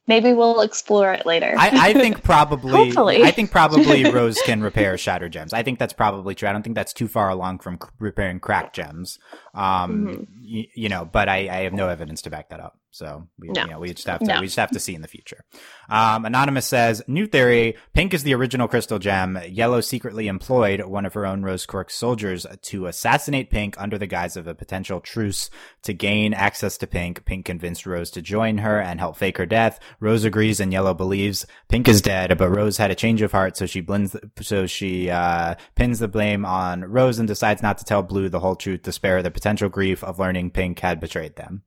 [0.06, 1.54] maybe we'll explore it later.
[1.56, 2.72] I, I think probably.
[2.72, 3.22] Hopefully.
[3.22, 5.52] I think probably Rose can repair shattered gems.
[5.52, 6.48] I think that's probably true.
[6.48, 9.18] I don't think that's too far along from repairing cracked gems.
[9.54, 10.22] Um, Mm-hmm.
[10.56, 12.78] y- you know, but I, I have no evidence to back that up.
[12.94, 13.62] So we, No.
[13.64, 14.40] you know, we just have to No.
[14.40, 15.44] we just have to see in the future.
[15.88, 19.38] Um, Anonymous says, new theory: Pink is the original crystal gem.
[19.48, 24.06] Yellow secretly employed one of her own Rose Quartz soldiers to assassinate Pink under the
[24.06, 25.48] guise of a potential truce
[25.84, 27.24] to gain access to Pink.
[27.24, 29.80] Pink convinced Rose to join her and help fake her death.
[29.98, 33.56] Rose agrees, and Yellow believes Pink is dead, but Rose had a change of heart,
[33.56, 37.84] so she blends, so she uh, pins the blame on Rose and decides not to
[37.84, 41.36] tell Blue the whole truth to spare the potential grief of learning Pink had betrayed
[41.36, 41.62] them.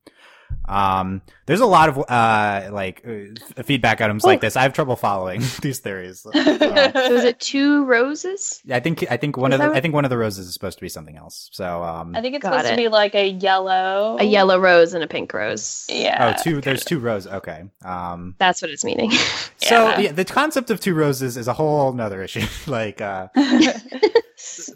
[0.68, 4.56] Um, there's a lot of uh like uh, feedback items like this.
[4.56, 6.26] I have trouble following these theories.
[6.34, 8.62] So, So is it two roses?
[8.72, 10.48] I think I think one Is of the what- I think one of the roses
[10.48, 11.50] is supposed to be something else.
[11.54, 12.72] So um, I think it's Got supposed it.
[12.72, 14.18] to be like a yellow.
[14.20, 15.86] A yellow rose and a pink rose.
[15.88, 16.36] Yeah.
[16.36, 17.32] oh two there's two roses.
[17.32, 17.64] Okay.
[17.84, 19.12] Um, That's what it's meaning.
[19.58, 20.00] so Yeah.
[20.00, 22.46] yeah, the concept of two roses is a whole nother issue.
[22.68, 23.28] like uh,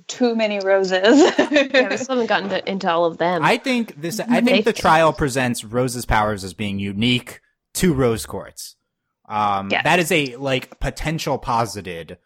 [0.07, 1.19] Too many roses.
[1.37, 3.43] yeah, we still haven't gotten to, into all of them.
[3.43, 4.19] I think this.
[4.19, 7.41] I think the trial presents Rose's powers as being unique
[7.75, 8.75] to Rose Quartz.
[9.27, 9.83] Um, Yes.
[9.83, 12.17] that is a like potential posited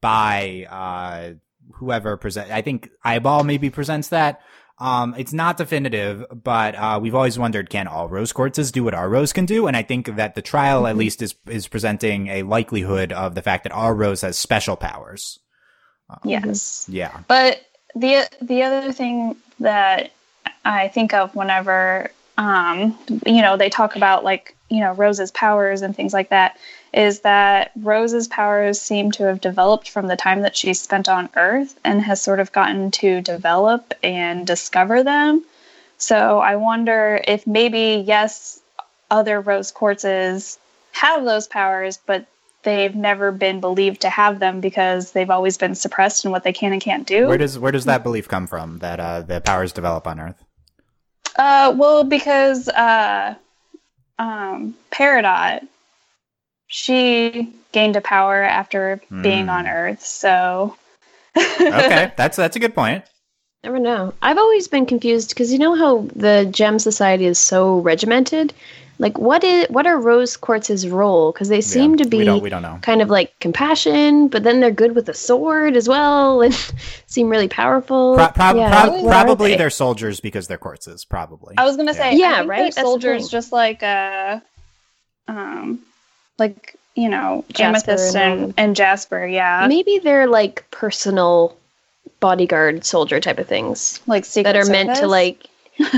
[0.00, 1.34] by uh
[1.74, 2.50] whoever present.
[2.50, 4.40] I think Eyeball maybe presents that.
[4.78, 8.94] Um, it's not definitive, but uh, we've always wondered, can all rose quartzes do what
[8.94, 9.66] our rose can do?
[9.66, 13.42] And I think that the trial, at least, is is presenting a likelihood of the
[13.42, 15.38] fact that our rose has special powers.
[16.24, 16.86] Yes.
[16.88, 17.20] Yeah.
[17.28, 17.62] But
[17.94, 20.12] the the other thing that
[20.64, 25.82] I think of whenever um, you know they talk about like you know Rose's powers
[25.82, 26.58] and things like that
[26.92, 31.28] is that Rose's powers seem to have developed from the time that she spent on
[31.36, 35.44] Earth and has sort of gotten to develop and discover them.
[35.98, 38.60] So I wonder if maybe yes,
[39.10, 40.58] other rose quartzes
[40.92, 42.26] have those powers, but
[42.62, 46.52] they've never been believed to have them because they've always been suppressed in what they
[46.52, 47.26] can and can't do.
[47.26, 50.42] Where does where does that belief come from that uh, the powers develop on Earth?
[51.36, 53.34] Uh, well, because uh,
[54.18, 55.66] um, Peridot,
[56.66, 59.50] she gained a power after being Hmm.
[59.50, 60.02] on Earth.
[60.02, 60.76] So
[61.36, 63.04] Okay, that's that's a good point.
[63.62, 64.14] Never know.
[64.22, 68.54] I've always been confused because you know how the Gem Society is so regimented.
[69.00, 71.32] Like, what is what are Rose Quartz's role?
[71.32, 72.78] Because they seem Yeah, to be We don't we don't know.
[72.82, 76.52] kind of like compassion, but then they're good with a sword as well, and
[77.06, 78.14] seem really powerful.
[78.14, 79.56] Pro- prob- Yeah, prob- what probably they?
[79.56, 81.08] they're soldiers because they're quartzes.
[81.08, 81.54] Probably.
[81.56, 82.56] I was gonna say, Yeah, I think right?
[82.58, 84.40] they're That's the soldiers, just like uh,
[85.28, 85.80] um,
[86.38, 89.26] like you know, Jasper Amethyst and- and, and Jasper.
[89.26, 91.56] Yeah, Maybe they're like personal
[92.18, 95.46] bodyguard soldier type of things like secret that are meant to like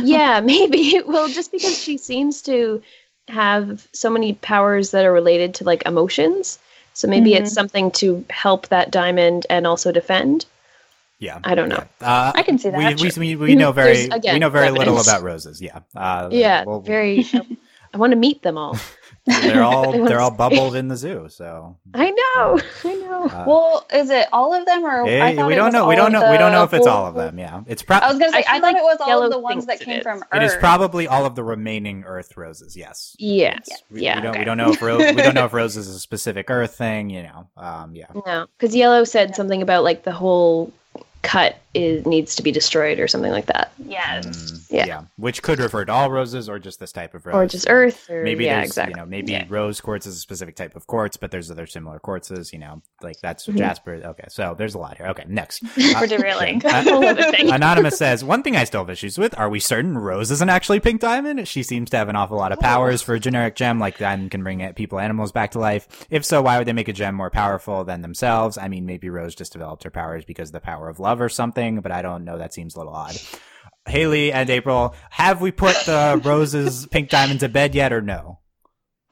[0.03, 2.83] yeah maybe well just because she seems to
[3.29, 6.59] have so many powers that are related to like emotions
[6.95, 7.55] so maybe it's Mhm.
[7.55, 10.45] something to help that diamond and also defend
[11.19, 11.39] yeah.
[11.45, 12.07] i don't know Yeah.
[12.29, 13.01] Uh, I can see that.
[13.01, 15.63] we, we, we, we know very again, we know very little about roses.
[15.63, 15.81] Yeah.
[15.95, 17.25] Uh, yeah well, very
[17.95, 18.77] i want to meet them all
[19.27, 20.37] They're all I wanna they're all see.
[20.37, 21.29] bubbled in the zoo.
[21.29, 25.47] So i know i know uh, well, is it all of them, or eh, I
[25.47, 25.87] we don't know.
[25.87, 26.31] We don't of know.
[26.33, 27.39] We don't know if it's all of them.
[27.39, 27.63] Yeah.
[27.67, 28.07] It's probably.
[28.07, 29.81] I was gonna say, I I, thought like it was all of the ones that
[29.81, 30.03] came is.
[30.03, 32.77] from It is probably all of the remaining Earth roses.
[32.77, 33.15] Yes.
[33.19, 33.59] yeah
[33.91, 34.31] We, yeah we don't.
[34.31, 34.39] okay.
[34.41, 37.11] We don't know if ro- we don't know if rose is a specific Earth thing.
[37.11, 37.49] You know.
[37.57, 37.95] Um.
[37.95, 38.07] Yeah.
[38.27, 40.73] no because yellow said something about like the whole
[41.23, 44.27] cut is needs to be destroyed or something like that Yes.
[44.27, 45.03] Mm, Yeah.
[45.17, 47.35] Which could refer to all roses or just this type of rose.
[47.35, 49.45] or just earth or Maybe yeah there's, exactly you know, maybe Yeah.
[49.49, 52.83] rose quartz is a specific type of quartz, but there's other similar quartzes, you know,
[53.03, 53.57] like that's Mhm.
[53.57, 53.95] jasper.
[54.05, 55.07] Okay, so there's a lot here.
[55.07, 55.63] Okay, next.
[55.77, 56.65] We're derailing.
[56.67, 57.05] Uh, Whole.
[57.53, 60.81] Anonymous says, one thing I still have issues with, are we certain Rose isn't actually
[60.81, 61.47] Pink Diamond?
[61.49, 64.31] She seems to have an awful lot of powers for a generic gem, like Diamond
[64.31, 65.89] can bring it- people, animals back to life.
[66.11, 68.59] If so, why would they make a gem more powerful than themselves?
[68.59, 71.29] I mean, maybe Rose just developed her powers because of the power of love or
[71.29, 72.39] something, but I don't know.
[72.39, 73.17] That seems a little odd.
[73.87, 78.39] Haley and April, have we put the Rose's Pink Diamond to bed yet or no?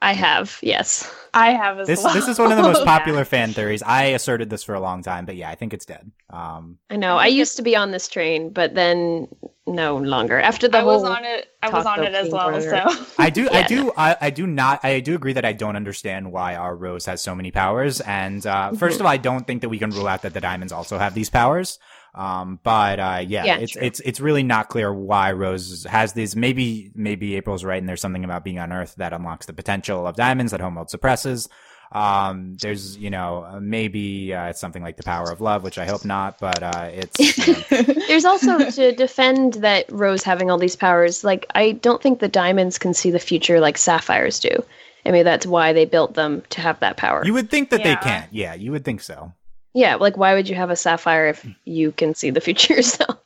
[0.01, 2.13] I have yes I have as This well.
[2.13, 2.85] this is one of the most Yeah.
[2.97, 3.81] popular fan theories.
[3.81, 6.11] I asserted this for a long time, but yeah, I think it's dead.
[6.29, 7.15] Um, I know.
[7.15, 9.29] I used to be on this train, but then
[9.65, 10.37] no longer.
[10.41, 11.47] After the I whole was on it.
[11.63, 12.51] I was on it as well.
[12.51, 12.83] border.
[12.85, 15.53] So I do, I Yeah, do, I, I do not, I do agree that I
[15.53, 18.01] don't understand why our Rose has so many powers.
[18.01, 18.95] And uh, 1st Mhm.
[18.99, 21.13] of all, I don't think that we can rule out that the diamonds also have
[21.13, 21.79] these powers.
[22.13, 23.81] Um, but uh, yeah, Yeah, it's true.
[23.83, 26.35] it's it's really not clear why Rose has these.
[26.35, 30.05] Maybe maybe April's right, and there's something about being on Earth that unlocks the potential
[30.05, 31.47] of diamonds that Homeworld suppresses.
[31.93, 35.77] Um, there's you know uh, maybe uh, it's something like the power of love, which
[35.77, 40.49] I hope not, but uh, it's you know, There's also to defend that Rose having
[40.49, 41.23] all these powers.
[41.23, 44.63] Like I don't think the diamonds can see the future like sapphires do,
[45.05, 47.23] I mean that's why they built them to have that power.
[47.25, 47.95] You would think that Yeah.
[47.95, 48.33] they can't.
[48.33, 49.33] Yeah, you would think so.
[49.73, 53.17] Yeah, like why would you have a sapphire if you can see the future yourself?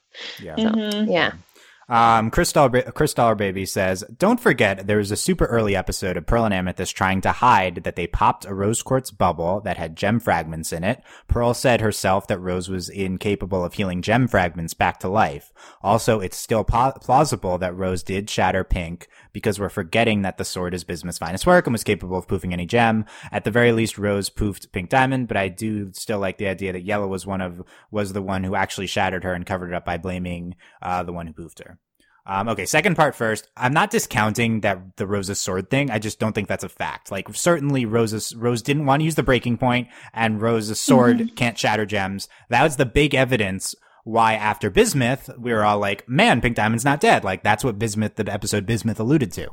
[0.42, 0.56] Yeah.
[0.56, 1.12] Mhm.
[1.12, 1.32] Yeah.
[1.88, 6.46] Um, Crystal, Crystal Baby says, don't forget there was a super early episode of Pearl
[6.46, 10.20] and Amethyst trying to hide that they popped a rose quartz bubble that had gem
[10.20, 11.04] fragments in it.
[11.28, 15.54] Pearl said herself that Rose was incapable of healing gem fragments back to life.
[15.84, 20.46] Also, it's still po- plausible that Rose did shatter Pink because we're forgetting that the
[20.46, 23.04] sword is Bismuth's finest work and was capable of poofing any gem.
[23.34, 26.72] At the very least, Rose poofed Pink Diamond, but I do still like the idea
[26.72, 29.76] that Yellow was one of, was the one who actually shattered her and covered it
[29.76, 31.78] up by blaming, uh, the one who poofed her.
[32.26, 33.50] Um, okay, second part first.
[33.58, 35.92] I'm not discounting that the Rose's sword thing.
[35.92, 37.12] I just don't think that's a fact.
[37.12, 41.58] Like, certainly Rose's, Rose didn't want to use the breaking point and Rose's sword can't
[41.58, 42.30] shatter gems.
[42.48, 46.86] That was the big evidence why after Bismuth, we were all like, man, Pink Diamond's
[46.86, 47.24] not dead.
[47.26, 49.50] Like, that's what Bismuth, the episode Bismuth alluded to.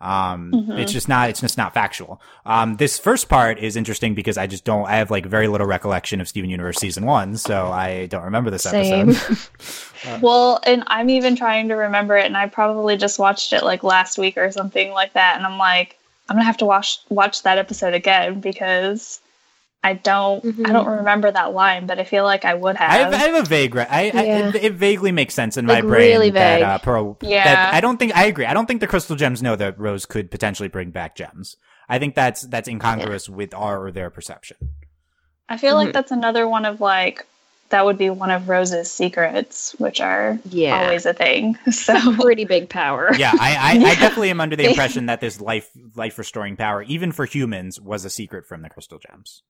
[0.00, 0.78] Um, Mhm.
[0.80, 2.20] it's just not, it's just not factual.
[2.44, 5.66] Um, this first part is interesting because I just don't, I have like very little
[5.68, 9.10] recollection of Steven Universe season one, so I don't remember this Same.
[9.10, 9.38] episode.
[10.20, 13.84] Well, and I'm even trying to remember it, and I probably just watched it like
[13.84, 15.96] last week or something like that, and I'm like,
[16.28, 19.20] I'm gonna have to watch watch that episode again because
[19.84, 20.68] I don't Mhm.
[20.68, 23.14] I don't remember that line, but I feel like I would I have, have.
[23.14, 25.90] I have a vague, re- I, I it, it vaguely makes sense in Like, my
[25.90, 26.62] brain really that vague.
[26.62, 27.18] uh, Pearl.
[27.20, 27.42] Yeah.
[27.44, 28.46] that- I don't think I agree.
[28.46, 31.56] I don't think the crystal gems know that Rose could potentially bring back gems.
[31.88, 34.56] I think that's that's incongruous with our or their perception.
[35.48, 35.84] I feel Mhm.
[35.86, 37.26] like that's another one of like
[37.70, 40.82] that would be one of Rose's secrets, which are Yeah.
[40.84, 41.56] always a thing.
[41.72, 43.10] So Pretty big power.
[43.16, 46.82] Yeah, I, I, I definitely am under the impression that this life life restoring power,
[46.82, 49.42] even for humans, was a secret from the crystal gems.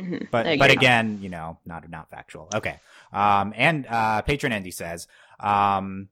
[0.00, 0.28] Mhm.
[0.30, 2.48] But but again, you know, not not factual.
[2.54, 2.78] Okay.
[3.12, 5.06] Um and uh patron Andy says,
[5.38, 6.08] um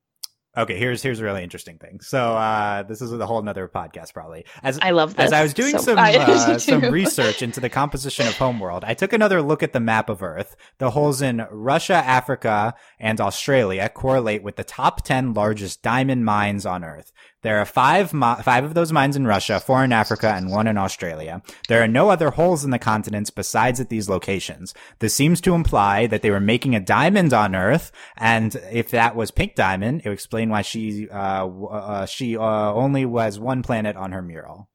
[0.56, 2.00] okay, here's here's a really interesting thing.
[2.00, 4.44] So uh this is a whole nother podcast probably.
[4.62, 5.26] As I love this.
[5.26, 8.94] as I was doing so some uh, some research into the composition of Homeworld, I
[8.94, 10.56] took another look at the map of Earth.
[10.78, 16.66] The holes in Russia, Africa, and Australia correlate with the top 10 largest diamond mines
[16.66, 17.12] on Earth.
[17.42, 20.66] There are five mi- five of those mines in Russia, four in Africa, and one
[20.66, 21.40] in Australia.
[21.68, 24.74] There are no other holes in the continents besides at these locations.
[24.98, 29.14] This seems to imply that they were making a diamond on Earth, and if that
[29.14, 33.62] was Pink Diamond, it would explain why she uh, uh she uh, only was one
[33.62, 34.68] planet on her mural.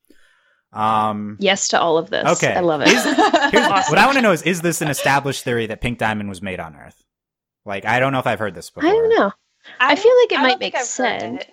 [0.72, 2.26] Um, yes to all of this.
[2.44, 2.54] Okay.
[2.56, 2.88] I love it.
[2.88, 3.06] Here's-
[3.56, 3.92] Awesome.
[3.92, 6.42] what I want to know is: is this an established theory that Pink Diamond was
[6.42, 7.04] made on Earth?
[7.66, 8.90] Like, I don't know if I've heard this before.
[8.90, 9.32] I don't know.
[9.80, 10.88] I feel like it I might don't think make I've heard
[11.22, 11.44] sense.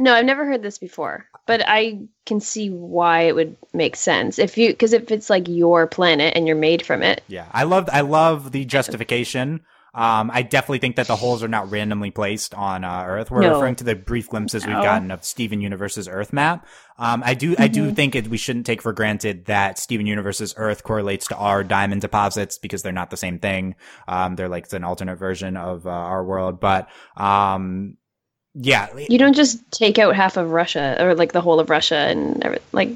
[0.00, 4.38] No, I've never heard this before, but I can see why it would make sense
[4.38, 7.22] if you because if it's like your planet and you're made from it.
[7.28, 9.60] Yeah, I love I love the justification.
[9.94, 13.30] Um, I definitely think that the holes are not randomly placed on uh, Earth.
[13.32, 13.48] We're No.
[13.54, 16.66] referring to the brief glimpses we've gotten of Steven Universe's Earth map.
[16.98, 17.96] Um, I do I do Mhm.
[17.96, 22.02] think it, we shouldn't take for granted that Steven Universe's Earth correlates to our diamond
[22.02, 23.74] deposits because they're not the same thing.
[24.06, 27.96] Um, they're like an alternate version of uh, our world, but um,
[28.60, 31.96] yeah, You don't just take out half of Russia or like the whole of Russia
[31.96, 32.90] and like.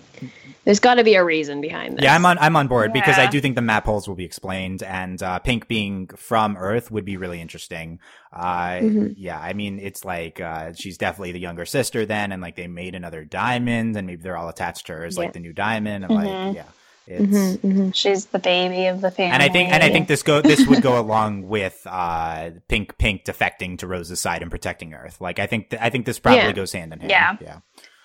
[0.64, 2.04] There's got to be a reason behind this.
[2.04, 2.38] Yeah, I'm on.
[2.38, 5.40] I'm on board because I do think the map holes will be explained, and uh,
[5.40, 7.98] Pink being from Earth would be really interesting.
[8.32, 9.14] Uh, Mhm.
[9.16, 12.68] Yeah, I mean, it's like uh, she's definitely the younger sister then, and like they
[12.68, 15.24] made another diamond, and maybe they're all attached to her as Yeah.
[15.24, 16.46] like the new diamond, and Mhm.
[16.46, 16.62] like yeah,
[17.06, 17.22] it's.
[17.22, 17.94] Mhm, mhm.
[17.94, 19.32] She's the baby of the family.
[19.32, 22.96] And I think, and I think this go, this would go along with uh, Pink,
[22.98, 25.20] Pink defecting to Rose's side and protecting Earth.
[25.20, 26.52] Like, I think, th- I think this probably Yeah.
[26.52, 27.10] goes hand in hand.
[27.10, 27.36] Yeah.
[27.40, 27.58] yeah.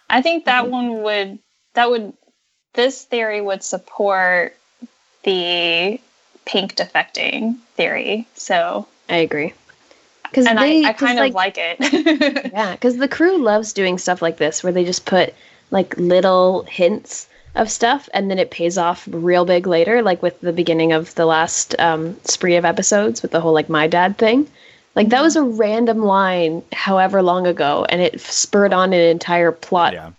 [0.09, 0.69] I think that Mhm.
[0.69, 1.39] one would
[1.73, 2.13] that would
[2.73, 4.55] this theory would support
[5.23, 5.99] the
[6.45, 8.27] pink defecting theory.
[8.35, 9.53] So I agree.
[10.23, 11.77] Because and they, I, I 'cause, kind of like it.
[12.53, 15.33] Yeah, because the crew loves doing stuff like this where they just put
[15.71, 17.27] like little hints
[17.57, 21.13] of stuff and then it pays off real big later, like with the beginning of
[21.15, 24.47] the last um, spree of episodes with the whole like my dad thing.
[24.95, 29.51] Like that was a random line however long ago and it spurred on an entire
[29.51, 30.11] plot yeah.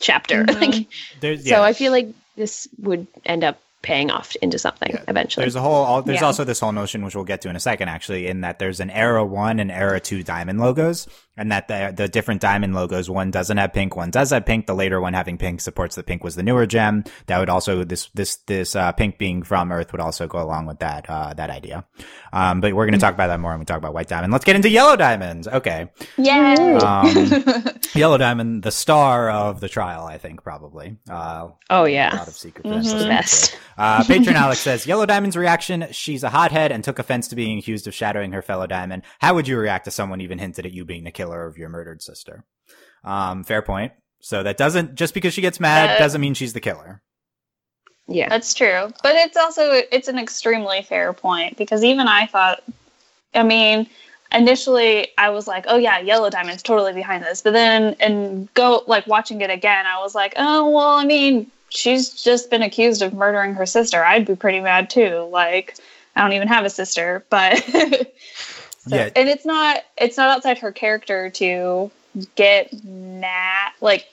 [0.00, 0.44] chapter.
[0.44, 0.60] Mhm.
[0.60, 0.86] Like,
[1.20, 1.56] There's, yeah.
[1.56, 5.42] So I feel like this would end up paying off into something Yeah, eventually.
[5.42, 5.72] There's a whole.
[5.84, 6.26] All, there's Yeah.
[6.26, 8.78] also this whole notion, which we'll get to in a second, actually, in that there's
[8.78, 13.08] an Era One and Era Two diamond logos, and that the the different diamond logos,
[13.08, 14.66] one doesn't have pink, one does have pink.
[14.66, 17.04] The later one having pink supports that pink was the newer gem.
[17.26, 20.66] That would also this this this uh, pink being from Earth would also go along
[20.66, 21.84] with that uh, that idea.
[22.32, 24.32] Um, but we're going to talk about that more when we talk about white diamond.
[24.32, 25.46] Let's get into yellow diamonds.
[25.48, 26.76] Okay, Yay!
[26.76, 27.06] um,
[27.94, 30.96] yellow diamond, the star of the trial, I think probably.
[31.10, 33.08] Uh, oh a yeah, lot of secret Mhm.
[33.08, 33.56] best.
[33.76, 37.58] Uh, Patron Alex says, Yellow Diamond's reaction, she's a hothead and took offense to being
[37.58, 39.02] accused of shadowing her fellow diamond.
[39.18, 41.68] How would you react to someone even hinted at you being the killer of your
[41.68, 42.44] murdered sister?
[43.04, 43.92] Um, fair point.
[44.20, 47.02] So that doesn't just because she gets mad Uh, doesn't mean she's the killer.
[48.08, 48.28] Yeah.
[48.28, 48.92] That's true.
[49.02, 52.62] But it's also it's an extremely fair point because even I thought
[53.34, 53.88] I mean,
[54.32, 58.82] initially I was like, "Oh yeah, Yellow Diamond's totally behind this." But then and go
[58.86, 63.02] like watching it again, I was like, "Oh, well, I mean, she's just been accused
[63.02, 64.04] of murdering her sister.
[64.04, 65.28] I'd be pretty mad too.
[65.30, 65.76] Like,
[66.14, 67.64] I don't even have a sister, but
[68.88, 69.10] So- Yeah.
[69.14, 71.90] and it's not it's not outside her character to
[72.36, 74.06] get mad like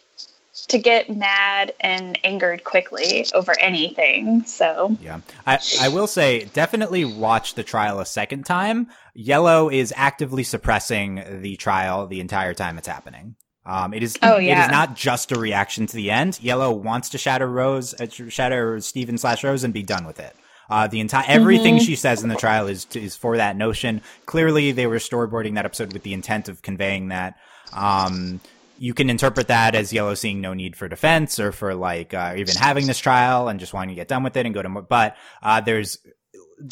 [0.68, 4.44] to get mad and angered quickly over anything.
[4.46, 5.22] So Yeah.
[5.48, 8.88] I, I will say, definitely watch the trial a second time.
[9.16, 13.36] Yellow is actively suppressing the trial the entire time it's happening.
[13.66, 14.66] Um, it is, Oh, yeah.
[14.66, 16.40] is not just a reaction to the end.
[16.42, 20.36] Yellow wants to shatter Rose, uh, shatter Steven slash Rose and be done with it.
[20.70, 21.86] Uh, the entire, everything Mm-hmm.
[21.86, 24.02] she says in the trial is, is for that notion.
[24.26, 27.36] Clearly they were storyboarding that episode with the intent of conveying that.
[27.74, 28.40] Um,
[28.78, 32.36] you can interpret that as Yellow seeing no need for defense or for like uh,
[32.38, 34.70] even having this trial and just wanting to get done with it and go to.
[34.70, 35.98] More, but uh, there's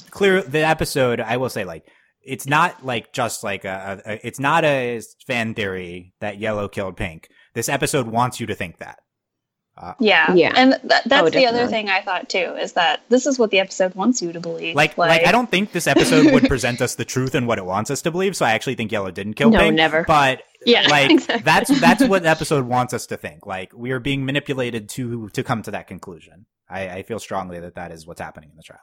[0.09, 1.19] clear the episode.
[1.19, 1.85] I will say like
[2.23, 6.67] it's not like just like a, a, a it's not a fan theory that Yellow
[6.67, 7.29] killed Pink.
[7.53, 8.99] This episode wants you to think that.
[9.99, 10.53] Yeah, Yeah.
[10.55, 13.51] and th- that's Oh, the other thing I thought too is that this is what
[13.51, 14.75] the episode wants you to believe.
[14.75, 17.65] Like, like, I don't think this episode would present us the truth and what it
[17.65, 18.35] wants us to believe.
[18.35, 19.75] So I actually think Yellow didn't kill No, Pink.
[19.75, 20.03] never.
[20.03, 21.43] But Yeah, like exactly.
[21.43, 23.45] that's that's what the episode wants us to think.
[23.45, 26.45] Like we are being manipulated to to come to that conclusion.
[26.69, 28.79] I, I feel strongly that that is what's happening in the trial.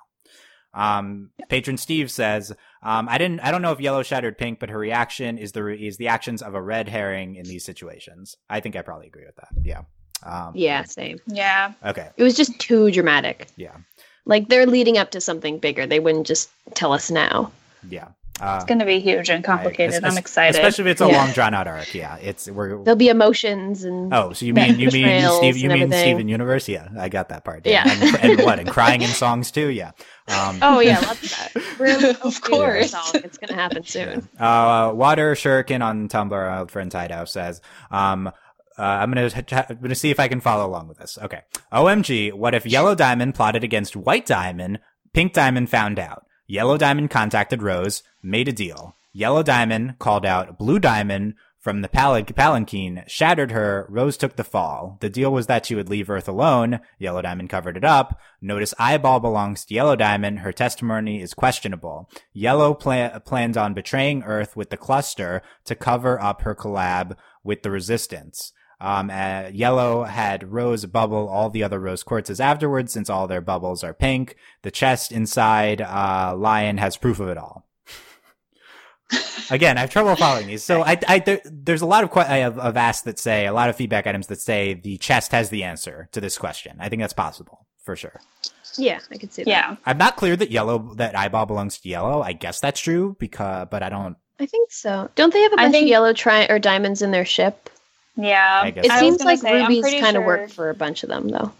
[0.72, 2.50] Um, patron Steve says,
[2.82, 5.62] um, I didn't, I don't know if yellow shattered pink, but her reaction is the,
[5.62, 8.36] re- is the actions of a red herring in these situations.
[8.50, 9.50] I think I probably agree with that.
[9.62, 9.82] Yeah.
[10.24, 11.18] Um, Yeah, same.
[11.26, 12.08] Yeah, Okay.
[12.16, 13.48] It was just too dramatic.
[13.56, 13.72] Yeah.
[14.26, 15.86] Like they're leading up to something bigger.
[15.86, 17.52] They wouldn't just tell us now.
[17.88, 18.08] Yeah.
[18.40, 20.02] Uh, it's going to be huge and complicated.
[20.02, 20.56] es- I'm excited.
[20.58, 21.18] Especially if it's a Yeah.
[21.18, 21.94] long drawn out arc.
[21.94, 22.16] Yeah.
[22.16, 25.56] It's, we're, There'll be emotions and Oh, so you mean you mean Betrayals Steve?
[25.56, 26.00] You mean everything.
[26.16, 26.68] Steven Universe?
[26.68, 27.64] Yeah, I got that part.
[27.64, 27.84] Yeah.
[27.86, 28.58] and, and what?
[28.58, 29.68] And crying in songs too.
[29.68, 29.92] Yeah.
[30.26, 31.22] Um, oh yeah, lots
[31.54, 31.78] of that.
[31.78, 32.92] We're Of course.
[33.14, 34.28] it's gonna happen soon.
[34.40, 37.60] Uh, Water Shuriken on Tumblr, our friend Tido says,
[37.92, 38.32] um,
[38.78, 41.18] uh, I'm gonna I'm gonna see if I can follow along with this.
[41.22, 41.42] Okay.
[41.72, 44.80] OMG, what if Yellow Diamond plotted against White Diamond?
[45.12, 46.26] Pink Diamond found out.
[46.46, 48.96] Yellow Diamond contacted Rose, made a deal.
[49.12, 53.86] Yellow Diamond called out Blue Diamond from the pal- palanquin, shattered her.
[53.88, 54.98] Rose took the fall.
[55.00, 56.80] The deal was that she would leave Earth alone.
[56.98, 58.20] Yellow Diamond covered it up.
[58.42, 60.40] Notice Eyeball belongs to Yellow Diamond.
[60.40, 62.10] Her testimony is questionable.
[62.34, 67.62] Yellow pla- plans on betraying Earth with the cluster to cover up her collab with
[67.62, 68.52] the Resistance.
[68.84, 73.40] Um, uh, Yellow had Rose bubble all the other Rose quartzes afterwards, since all their
[73.40, 74.36] bubbles are pink.
[74.62, 77.66] The chest inside uh, Lion has proof of it all.
[79.50, 80.64] Again, I have trouble following these.
[80.64, 83.46] So I, I there, there's a lot of que- I have, I've asked that say
[83.46, 86.76] a lot of feedback items that say the chest has the answer to this question.
[86.80, 88.20] I think that's possible for sure.
[88.76, 89.50] Yeah, I could see that.
[89.50, 92.22] yeah, I'm not clear that yellow that eyeball belongs to yellow.
[92.22, 94.16] I guess that's true because, but I don't.
[94.40, 95.08] I think so.
[95.14, 97.70] Don't they have a bunch think- of yellow tri or diamonds in their ship?
[98.16, 98.64] Yeah.
[98.66, 101.08] It I seems like say, I'm rubies kind of sure- work for a bunch of
[101.08, 101.52] them, though.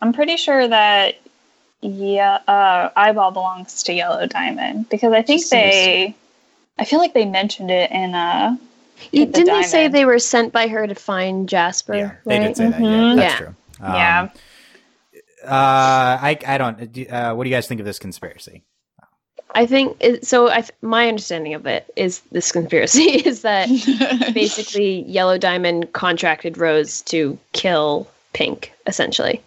[0.00, 1.16] I'm pretty sure that
[1.82, 6.14] yeah, uh, eyeball belongs to Yellow Diamond because I think Just seems- they.
[6.78, 8.56] I feel like they mentioned it in uh
[9.12, 11.94] You, the didn't they say they were sent by her to find Jasper?
[11.94, 12.46] Yeah, they right?
[12.48, 12.80] did say that.
[12.80, 13.16] Yeah, Mhm.
[13.16, 13.38] that's Yeah.
[13.38, 13.54] true.
[13.80, 14.28] Um, Yeah.
[15.44, 17.08] Uh, I I don't.
[17.10, 18.62] Uh, what do you guys think of this conspiracy?
[19.54, 20.48] I think it, so.
[20.48, 23.68] I th- my understanding of it is this conspiracy is that
[24.34, 28.72] basically Yellow Diamond contracted Rose to kill Pink.
[28.86, 29.42] Essentially,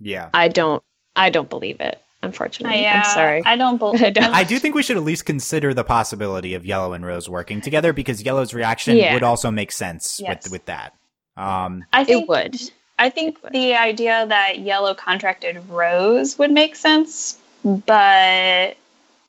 [0.00, 0.30] Yeah.
[0.34, 0.82] I don't.
[1.16, 2.00] I don't believe it.
[2.22, 3.42] Unfortunately, yeah, I'm sorry.
[3.46, 4.02] I don't believe.
[4.02, 7.04] I don't- I do think we should at least consider the possibility of Yellow and
[7.04, 9.14] Rose working together because Yellow's reaction Yeah.
[9.14, 10.44] would also make sense Yes.
[10.44, 10.94] with with that.
[11.36, 12.60] Um, I it think would.
[12.98, 13.52] I think would.
[13.54, 17.84] the idea that Yellow contracted Rose would make sense, but
[18.66, 18.76] th-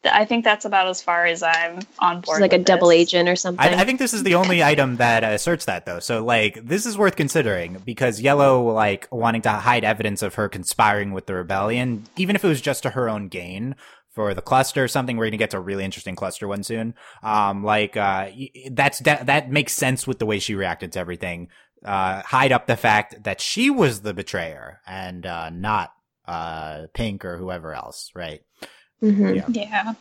[0.04, 2.38] I think that's about as far as I'm on board.
[2.38, 2.98] She's like a with double this.
[2.98, 3.74] agent or something.
[3.74, 6.00] I, I think this is the only item that asserts that though.
[6.00, 10.50] So like this is worth considering because Yellow like wanting to hide evidence of her
[10.50, 13.76] conspiring with the rebellion, even if it was just to her own gain
[14.10, 15.18] for the cluster or something.
[15.18, 16.96] We're gonna get to a really interesting cluster one soon.
[17.24, 18.30] Um, like uh,
[18.72, 21.50] that's that that makes sense with the way she reacted to everything.
[21.84, 25.94] Uh, hide up the fact that she was the betrayer and uh, not
[26.28, 28.42] uh Pink or whoever else, right?
[29.02, 29.36] Mhm.
[29.54, 29.94] Yeah.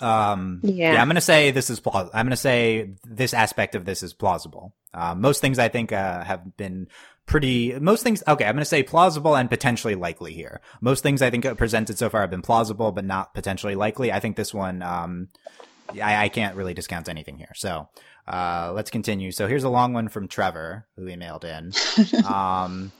[0.00, 0.32] Yeah.
[0.32, 1.00] Um, Yeah.
[1.00, 1.78] I'm gonna say this is.
[1.80, 4.72] Pla- I'm gonna say this aspect of this is plausible.
[4.94, 6.88] Uh, most things I think uh, have been
[7.26, 7.78] pretty.
[7.78, 8.22] Most things.
[8.26, 10.60] Okay, I'm gonna say plausible and potentially likely here.
[10.80, 14.10] Most things I think uh, presented so far have been plausible, but not potentially likely.
[14.10, 14.82] I think this one.
[14.82, 15.28] Um,
[16.02, 17.52] I, I can't really discount anything here.
[17.54, 17.88] So
[18.28, 19.32] uh, let's continue.
[19.32, 22.24] So here's a long one from Trevor who emailed in.
[22.24, 22.92] um,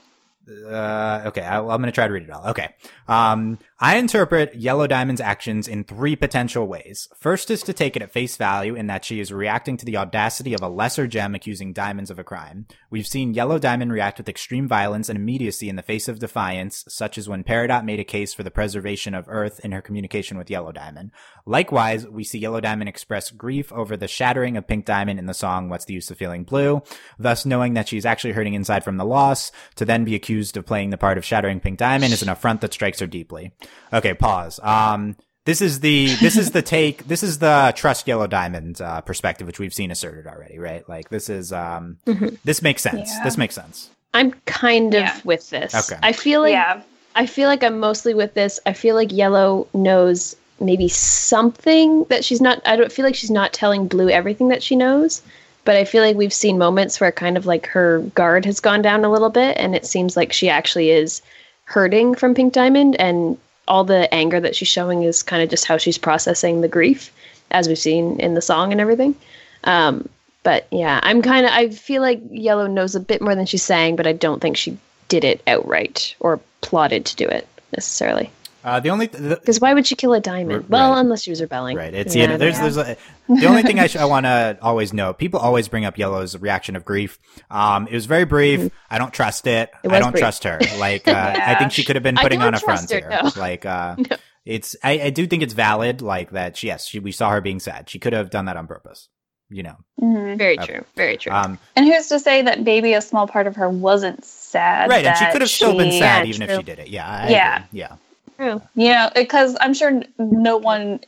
[0.49, 2.47] uh, okay, I, am going to try to read it all.
[2.47, 2.73] Okay.
[3.07, 7.07] Um, I interpret Yellow Diamond's actions in three potential ways.
[7.17, 9.97] First is to take it at face value in that she is reacting to the
[9.97, 12.65] audacity of a lesser gem accusing diamonds of a crime.
[12.89, 16.85] We've seen Yellow Diamond react with extreme violence and immediacy in the face of defiance,
[16.87, 20.37] such as when Peridot made a case for the preservation of Earth in her communication
[20.37, 21.11] with Yellow Diamond.
[21.45, 25.33] Likewise, we see Yellow Diamond express grief over the shattering of Pink Diamond in the
[25.33, 26.81] song What's the Use of Feeling Blue,
[27.19, 30.65] thus knowing that she's actually hurting inside from the loss, to then be accused of
[30.65, 33.51] playing the part of shattering Pink Diamond is an affront that strikes her deeply.
[33.93, 34.59] Okay, pause.
[34.63, 35.15] Um,
[35.45, 39.47] this is the this is the take this is the trust yellow diamond uh, perspective
[39.47, 42.35] which we've seen asserted already right like this is um mm-hmm.
[42.43, 43.23] this makes sense yeah.
[43.23, 45.19] this makes sense i'm kind of yeah.
[45.23, 46.81] with this okay i feel like yeah.
[47.15, 52.23] i feel like i'm mostly with this i feel like yellow knows maybe something that
[52.23, 55.23] she's not i don't feel like she's not telling blue everything that she knows
[55.65, 58.81] but i feel like we've seen moments where kind of like her guard has gone
[58.81, 61.21] down a little bit and it seems like she actually is
[61.65, 63.37] hurting from pink diamond and
[63.67, 67.11] all the anger that she's showing is kind of just how she's processing the grief,
[67.51, 69.15] as we've seen in the song and everything.
[69.63, 70.09] Um,
[70.43, 73.63] but yeah, I'm kind of I feel like Yellow knows a bit more than she's
[73.63, 78.29] saying, but I don't think she did it outright or plotted to do it necessarily.
[78.63, 80.69] Uh, the only because th- why would she kill a diamond?
[80.69, 81.77] well, unless she was rebelling.
[81.77, 81.93] Right.
[81.93, 82.23] It's yeah.
[82.23, 82.97] You know, there's there's a,
[83.27, 85.13] the only thing I sh- I want to always know.
[85.13, 87.19] People always bring up Yellow's reaction of grief.
[87.49, 88.59] Um, it was very brief.
[88.59, 88.75] Mm-hmm.
[88.89, 89.71] I don't trust it.
[89.83, 90.21] it I don't brief.
[90.21, 90.59] trust her.
[90.77, 91.43] Like uh, yeah.
[91.47, 93.09] I think she could have been putting on a front her, here.
[93.09, 93.31] No.
[93.35, 94.17] Like uh, no.
[94.45, 96.01] it's I, I do think it's valid.
[96.01, 96.57] Like that.
[96.57, 97.89] She, yes, she, we saw her being sad.
[97.89, 99.09] She could have done that on purpose
[99.51, 99.75] you know.
[100.01, 100.37] Mm-hmm.
[100.37, 100.73] Very okay.
[100.73, 100.85] true.
[100.95, 101.31] Very true.
[101.31, 104.89] Um, and who's to say that maybe a small part of her wasn't sad?
[104.89, 106.55] Right, and she could have still been sad yeah, even true.
[106.55, 106.87] if she did it.
[106.87, 107.07] Yeah.
[107.07, 107.55] I yeah.
[107.65, 107.79] Agree.
[107.79, 107.95] Yeah.
[108.41, 108.61] True.
[108.75, 111.01] Know, because I'm sure no one,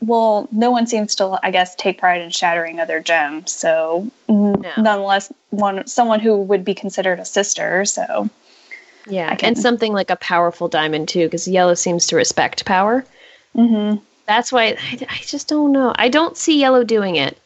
[0.00, 3.50] well, no one seems to, I guess, take pride in shattering other gems.
[3.50, 4.54] So, no.
[4.78, 7.84] nonetheless, one someone who would be considered a sister.
[7.86, 8.30] So,
[9.08, 9.48] yeah, can...
[9.48, 13.04] and something like a powerful diamond too, because yellow seems to respect power.
[13.56, 14.00] Mm-hmm.
[14.26, 15.92] That's why I, I just don't know.
[15.96, 17.36] I don't see yellow doing it.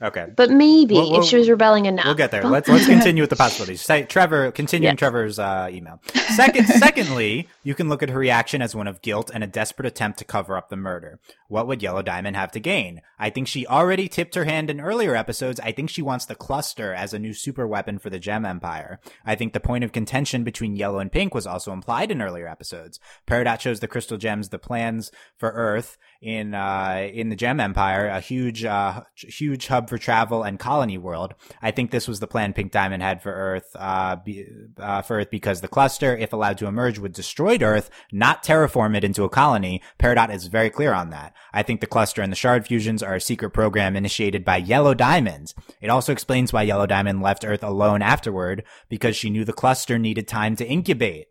[0.00, 0.28] Okay.
[0.34, 2.04] But maybe we'll, we'll, if she was rebelling enough.
[2.04, 2.44] We'll get there.
[2.44, 3.82] Let's let's continue with the possibilities.
[3.82, 4.98] Say, Trevor, continuing yes.
[4.98, 6.00] Trevor's uh, email.
[6.36, 9.86] Second, secondly, you can look at her reaction as one of guilt and a desperate
[9.86, 11.18] attempt to cover up the murder.
[11.48, 13.02] What would Yellow Diamond have to gain?
[13.18, 15.58] I think she already tipped her hand in earlier episodes.
[15.60, 19.00] I think she wants the cluster as a new super weapon for the Gem Empire.
[19.26, 22.46] I think the point of contention between Yellow and Pink was also implied in earlier
[22.46, 23.00] episodes.
[23.26, 28.08] Peridot shows the crystal gems the plans for Earth in uh, in the Gem Empire,
[28.08, 31.34] a huge uh, huge hub for travel and colony world.
[31.62, 34.46] I think this was the plan Pink Diamond had for Earth uh, be,
[34.78, 38.96] uh, for Earth because the cluster, if allowed to emerge, would destroy Earth, not terraform
[38.96, 39.80] it into a colony.
[39.98, 41.34] Peridot is very clear on that.
[41.52, 44.94] I think the cluster and the shard fusions are a secret program initiated by Yellow
[44.94, 45.54] Diamond.
[45.80, 49.98] It also explains why Yellow Diamond left Earth alone afterward because she knew the cluster
[49.98, 51.26] needed time to incubate.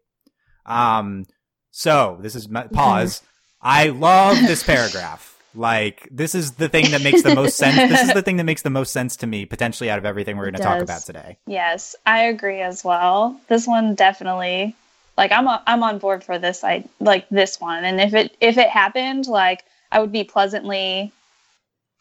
[0.66, 1.26] Um,
[1.72, 3.22] so this is my, pause.
[3.62, 5.38] I love this paragraph.
[5.58, 7.76] Like this is the thing that makes the most sense.
[7.76, 10.38] This is the thing that makes the most sense to me, potentially out of everything
[10.38, 11.38] we're going to talk about today.
[11.48, 13.40] Yes, I agree as well.
[13.48, 14.76] This one definitely,
[15.18, 16.64] like I'm a, I'm on board for this.
[16.64, 21.12] I like this one, and if it if it happened, like I would be pleasantly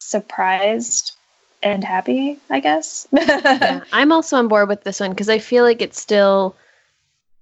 [0.00, 1.12] surprised
[1.62, 2.38] and happy.
[2.50, 3.08] I guess.
[3.10, 6.54] yeah, I'm also on board with this one because I feel like it still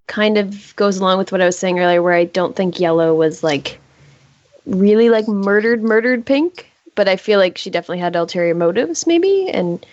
[0.06, 3.14] kind of goes along with what I was saying earlier, where I don't think Yellow
[3.14, 3.80] was like
[4.66, 9.48] really like murdered murdered Pink, but I feel like she definitely had ulterior motives maybe
[9.48, 9.84] and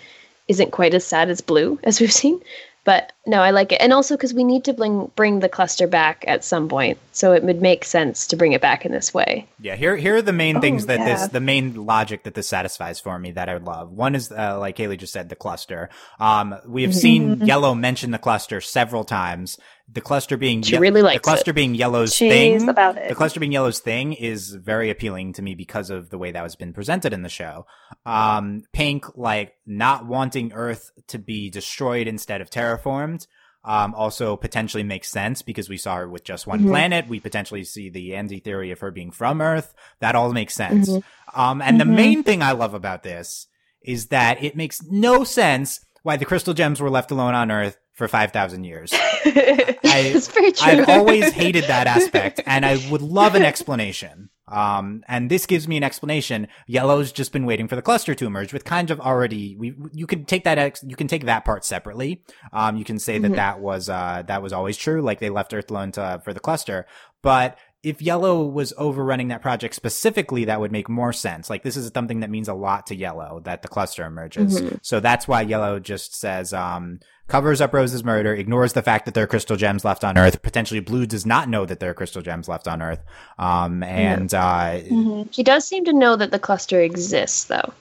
[0.48, 2.42] isn't quite as sad as Blue as we've seen.
[2.84, 5.86] But no, I like it, and also because we need to bring bring the cluster
[5.86, 9.14] back at some point, so it would make sense to bring it back in this
[9.14, 9.48] way.
[9.60, 11.06] Yeah, here here are the main oh, things that yeah.
[11.06, 13.92] this the main logic that this satisfies for me that I love.
[13.92, 15.90] One is uh, like Haley just said, the cluster.
[16.20, 17.46] Um, we have seen mm-hmm.
[17.46, 19.60] Yellow mention the cluster several times,
[19.94, 21.56] the cluster being she ye- really likes the cluster it.
[21.56, 22.70] being Yellow's She's thing.
[22.70, 23.10] About it.
[23.10, 26.44] The cluster being Yellow's thing is very appealing to me because of the way that
[26.44, 27.66] was been presented in the show.
[28.06, 33.28] Um, Pink like not wanting Earth to be destroyed instead of terraformed.
[33.64, 36.70] Um, also potentially makes sense because we saw her with just one mm-hmm.
[36.70, 37.08] planet.
[37.08, 39.76] We potentially see the Andy theory of her being from Earth.
[40.00, 40.90] That all makes sense.
[40.90, 41.40] Mm-hmm.
[41.40, 41.90] Um, and mm-hmm.
[41.90, 43.48] the main thing I love about this
[43.84, 47.78] is that it makes no sense why the crystal gems were left alone on Earth
[47.94, 48.92] for 5,000 years.
[48.94, 50.22] I,
[50.62, 54.30] I've always hated that aspect and I would love an explanation.
[54.48, 56.48] Um, and this gives me an explanation.
[56.68, 60.08] Yellow's just been waiting for the cluster to emerge with kind of already, we, you
[60.08, 62.24] can take that, ex, you can take that part separately.
[62.52, 63.24] Um, you can say mm-hmm.
[63.24, 65.02] that that was, uh, that was always true.
[65.02, 66.86] Like they left Earth alone to, for the cluster,
[67.22, 71.50] but if Yellow was overrunning that project specifically, that would make more sense.
[71.50, 74.62] Like this is something that means a lot to Yellow that the cluster emerges.
[74.62, 74.80] Mhm.
[74.84, 79.14] So that's why Yellow just says, um, covers up Rose's murder, ignores the fact that
[79.14, 80.42] there are crystal gems left on Earth.
[80.42, 83.00] Potentially Blue does not know that there are crystal gems left on Earth.
[83.40, 85.34] Um, and, uh, Mhm.
[85.34, 87.74] He does seem to know that the cluster exists, though.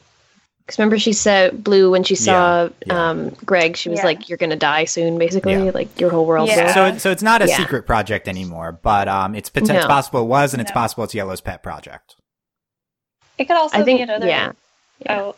[0.71, 3.09] Because remember, she said Blue when she saw yeah.
[3.11, 4.05] Um, Greg, she was Yeah.
[4.05, 5.55] like, "You're gonna die soon," basically.
[5.55, 5.73] Yeah.
[5.75, 6.49] Like your whole world.
[6.49, 6.66] Yeah.
[6.66, 6.93] will.
[6.93, 7.57] so, so it's not a Yeah.
[7.57, 9.89] secret project anymore, but, um, it's, pot- it's No.
[9.89, 12.14] possible it was and it's possible it's Yellow's pet project.
[13.37, 14.29] It could also I think, be another.
[14.29, 14.53] yeah,
[15.05, 15.21] yeah.
[15.21, 15.35] Oh,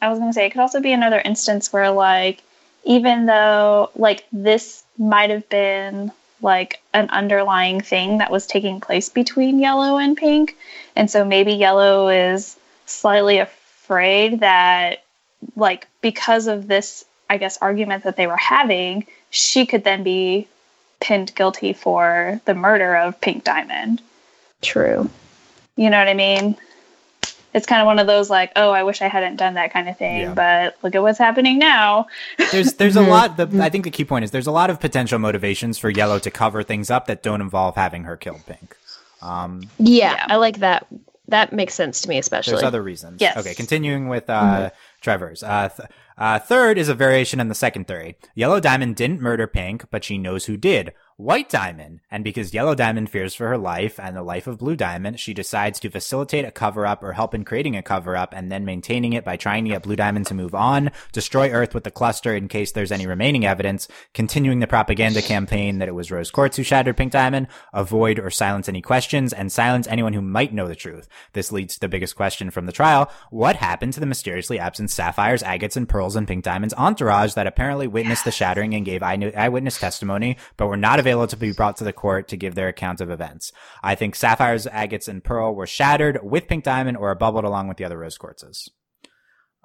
[0.00, 2.42] I was gonna say it could also be another instance where, like,
[2.82, 6.10] even though like this might have been
[6.40, 10.56] like an underlying thing that was taking place between yellow and pink,
[10.96, 12.56] and so maybe yellow is
[12.86, 13.58] slightly afraid
[13.88, 15.02] that,
[15.56, 20.48] like, because of this, I guess, argument that they were having, she could then be
[21.00, 24.00] pinned guilty for the murder of Pink Diamond.
[24.60, 25.10] True.
[25.76, 26.56] You know what I mean?
[27.54, 29.88] It's kind of one of those like, oh, I wish I hadn't done that kind
[29.88, 30.34] of thing, Yeah.
[30.34, 32.06] but look at what's happening now.
[32.50, 33.08] There's there's a Mhm.
[33.08, 33.36] lot.
[33.36, 36.18] The, I think the key point is there's a lot of potential motivations for Yellow
[36.20, 38.74] to cover things up that don't involve having her killed Pink.
[39.20, 40.26] Um, Yeah, Yeah.
[40.30, 40.86] I like that.
[41.32, 42.52] That makes sense to me, especially.
[42.52, 43.20] there's other reasons.
[43.22, 43.38] Yes.
[43.38, 44.68] Okay, continuing with uh,
[45.00, 45.42] Trevor's.
[45.42, 48.16] Uh, th- uh, third is a variation on the second theory.
[48.34, 50.92] Yellow Diamond didn't murder Pink, but she knows who did.
[51.22, 52.00] White Diamond.
[52.10, 55.32] And because Yellow Diamond fears for her life and the life of Blue Diamond, she
[55.32, 58.64] decides to facilitate a cover up or help in creating a cover up and then
[58.64, 61.92] maintaining it by trying to get Blue Diamond to move on, destroy Earth with the
[61.92, 66.32] cluster in case there's any remaining evidence, continuing the propaganda campaign that it was Rose
[66.32, 70.52] Quartz who shattered Pink Diamond, avoid or silence any questions, and silence anyone who might
[70.52, 71.06] know the truth.
[71.34, 73.12] This leads to the biggest question from the trial.
[73.30, 77.46] What happened to the mysteriously absent sapphires, agates, and pearls in Pink Diamond's entourage that
[77.46, 81.76] apparently witnessed the shattering and gave eyewitness testimony, but were not available to be brought
[81.78, 83.52] to the court to give their account of events?
[83.82, 87.76] I think sapphires, agates, and pearl were shattered with Pink Diamond or bubbled along with
[87.76, 88.68] the other rose quartzes.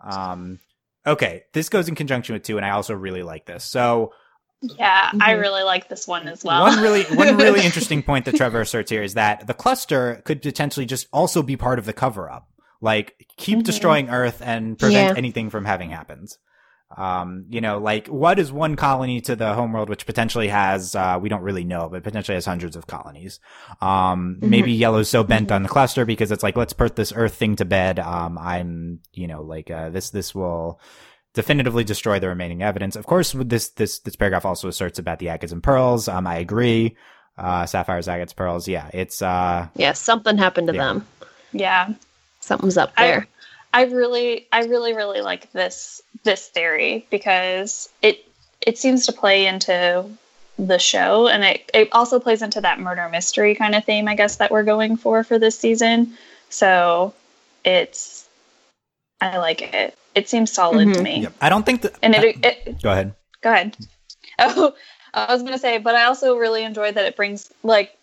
[0.04, 0.60] Um,
[1.06, 3.64] okay, this goes in conjunction with two, and I also really like this.
[3.64, 4.14] So,
[4.62, 5.42] Yeah, I Mhm.
[5.42, 6.64] really like this one as well.
[6.64, 10.42] one really one really interesting point that Trevor asserts here is that the cluster could
[10.42, 12.48] potentially just also be part of the cover up.
[12.82, 13.64] Like keep Mhm.
[13.64, 15.18] destroying Earth and prevent Yeah.
[15.18, 16.30] anything from having happened.
[16.96, 21.20] Um, you know, like what is one colony to the homeworld which potentially has uh
[21.22, 23.40] we don't really know, but potentially has hundreds of colonies.
[23.82, 24.50] Um Mhm.
[24.50, 27.58] maybe Yellow's so bent on the cluster because it's like let's put this Earth thing
[27.58, 28.00] to bed.
[28.00, 30.80] Um I'm you know, like uh this this will
[31.34, 32.96] definitively destroy the remaining evidence.
[32.96, 36.08] Of course, this this this paragraph also asserts about the agates and pearls.
[36.08, 36.96] Um, I agree.
[37.38, 38.68] Uh, sapphires, agates, pearls.
[38.68, 40.84] Yeah, it's uh, yeah, something happened to Yeah.
[40.94, 41.08] them.
[41.52, 41.94] yeah,
[42.40, 43.28] Something's up there.
[43.30, 43.37] I
[43.84, 48.26] really, I really, really like this this theory because it
[48.66, 50.10] it seems to play into
[50.58, 54.16] the show, and it it also plays into that murder mystery kind of theme, I
[54.16, 56.18] guess, that we're going for for this season.
[56.50, 57.14] So
[57.66, 58.28] it's,
[59.22, 59.96] I like it.
[60.16, 61.04] It seems solid to Mhm.
[61.04, 61.34] me, yep.
[61.42, 61.96] I don't think that.
[62.02, 63.14] and it, it go ahead.
[63.42, 63.78] Go ahead.
[64.40, 64.74] Oh,
[65.14, 67.97] I was gonna say, but I also really enjoy that it brings like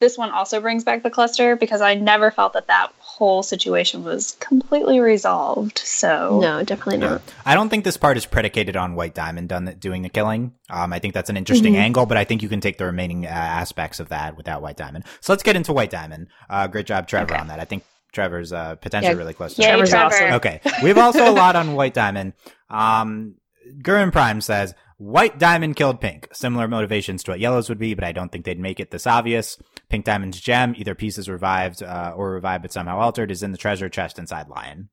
[0.00, 4.04] this one also brings back the cluster because I never felt that that whole situation
[4.04, 5.78] was completely resolved.
[5.78, 7.12] So No, definitely Yeah.
[7.12, 7.22] not.
[7.46, 10.52] I don't think this part is predicated on White Diamond done doing the killing.
[10.68, 11.78] Um, I think that's an interesting Mhm.
[11.78, 14.76] angle, but I think you can take the remaining uh, aspects of that without White
[14.76, 15.04] Diamond.
[15.20, 16.26] So let's get into White Diamond.
[16.50, 17.40] Uh, great job, Trevor, Okay.
[17.40, 17.58] on that.
[17.58, 17.82] I think
[18.12, 19.18] Trevor's uh, potentially Yeah.
[19.18, 20.04] really close to Yay, Trevor's Trevor.
[20.14, 20.32] awesome.
[20.34, 20.60] Okay.
[20.82, 22.34] We have also a lot on White Diamond.
[22.68, 23.36] Um,
[23.82, 26.28] Gurren Prime says, White Diamond killed Pink.
[26.32, 29.06] Similar motivations to what Yellow's would be, but I don't think they'd make it this
[29.06, 29.58] obvious.
[29.88, 33.52] Pink Diamond's gem, either piece is revived, uh, or revived but somehow altered, is in
[33.52, 34.88] the treasure chest inside Lion.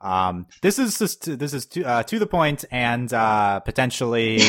[0.00, 4.40] Um, this is just, this is to, uh, to the point and, uh, potentially,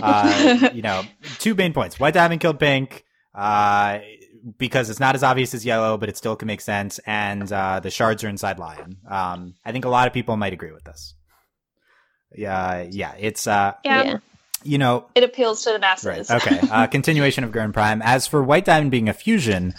[0.00, 1.02] uh, you know,
[1.40, 2.00] two main points.
[2.00, 3.98] White Diamond killed Pink, uh,
[4.56, 6.98] because it's not as obvious as Yellow, but it still can make sense.
[7.06, 8.96] And, uh, the shards are inside Lion.
[9.06, 11.14] Um, I think a lot of people might agree with this.
[12.34, 14.18] Yeah, yeah, it's, uh, yeah, Yeah.
[14.64, 16.30] You know, it appeals to the masses.
[16.30, 16.42] Right.
[16.42, 16.60] Okay.
[16.68, 18.02] Uh, continuation of Gurren Prime.
[18.02, 19.74] As for White Diamond being a fusion,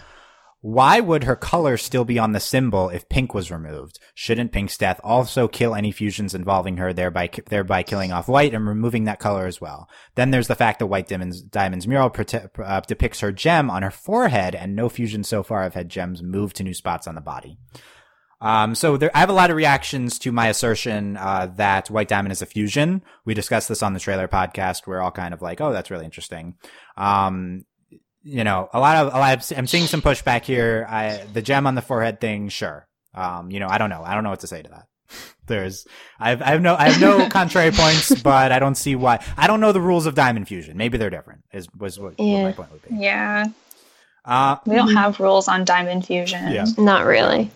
[0.62, 4.00] why would her color still be on the symbol if Pink was removed?
[4.16, 8.68] Shouldn't Pink's death also kill any fusions involving her, thereby thereby killing off White and
[8.68, 9.88] removing that color as well?
[10.16, 13.84] Then there's the fact that White Diamond's, Diamond's mural prote- uh, depicts her gem on
[13.84, 17.14] her forehead, and no fusions so far have had gems moved to new spots on
[17.14, 17.60] the body.
[18.46, 22.08] Um, so there, I have a lot of reactions to my assertion, uh, that White
[22.08, 23.02] Diamond is a fusion.
[23.26, 24.86] We discussed this on the trailer podcast.
[24.86, 26.56] We're all kind of like, oh, that's really interesting.
[26.96, 27.66] Um,
[28.22, 30.86] you know, a lot of, a lot of, I'm seeing some pushback here.
[30.88, 32.88] I, the gem on the forehead thing, sure.
[33.16, 34.04] Um, you know, I don't know.
[34.06, 34.86] I don't know what to say to that.
[35.48, 35.88] There's,
[36.20, 39.24] I've, I have no, I have no contrary points, but I don't see why.
[39.38, 40.78] I don't know the rules of diamond fusion.
[40.78, 41.42] Maybe they're different.
[41.52, 42.44] Is was what, what Yeah.
[42.44, 42.96] my point would be.
[42.96, 43.46] Yeah.
[44.24, 46.52] Uh, We don't have rules on diamond fusion.
[46.52, 46.66] Yeah.
[46.78, 47.50] Not really.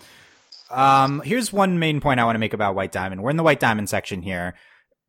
[0.72, 3.24] Um, here's one main point I want to make about White Diamond.
[3.24, 4.54] We're in the White Diamond section here.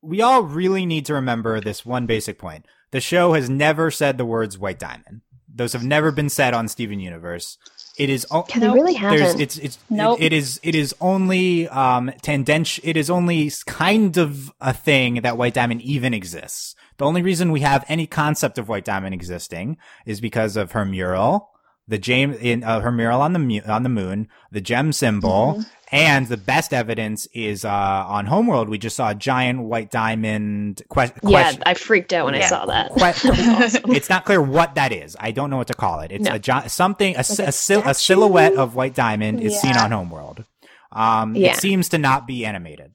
[0.03, 2.67] We all really need to remember this one basic point.
[2.91, 5.21] The show has never said the words White Diamond.
[5.53, 7.59] Those have never been said on Steven Universe.
[7.99, 9.41] It is o- Yeah, they really there's haven't.
[9.43, 10.21] it's it's Nope.
[10.21, 15.17] it, it is it is only um tendential it is only kind of a thing
[15.17, 19.13] that white diamond even exists the only reason we have any concept of white diamond
[19.13, 21.51] existing is because of her mural
[21.91, 25.55] the gems in uh, her mural on the mu- on the moon the gem symbol
[25.59, 25.97] Mm-hmm.
[25.97, 30.82] and the best evidence is uh on homeworld we just saw a giant white diamond
[30.93, 32.93] que- Yeah, question I freaked out when I saw that.
[32.95, 35.16] que- it's not clear what that is.
[35.18, 36.12] I don't know what to call it.
[36.12, 36.34] It's No.
[36.34, 39.76] a gi- something a, si- a a, sil- a silhouette of white diamond is seen
[39.76, 40.45] on Homeworld.
[40.93, 41.53] Um, Yeah.
[41.53, 42.91] It seems to not be animated,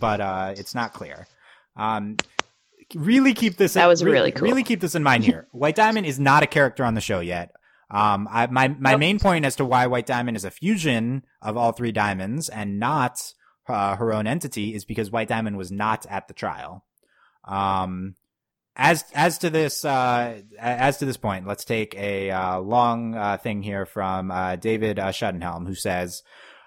[0.00, 1.26] but uh, it's not clear.
[1.76, 2.16] Um,
[2.94, 3.74] really keep this.
[3.74, 4.48] That was re- really cool.
[4.48, 5.46] Really keep this in mind here.
[5.52, 7.50] White Diamond is not a character on the show yet.
[7.90, 9.00] Um, I, my my Nope.
[9.00, 12.80] main point as to why White Diamond is a fusion of all three diamonds and
[12.80, 13.32] not
[13.68, 16.84] uh, her own entity is because White Diamond was not at the trial.
[17.44, 18.16] Um,
[18.74, 23.36] as as to this uh, as to this point, let's take a uh, long uh,
[23.38, 26.22] thing here from uh, David uh, Schudenhelm, who says,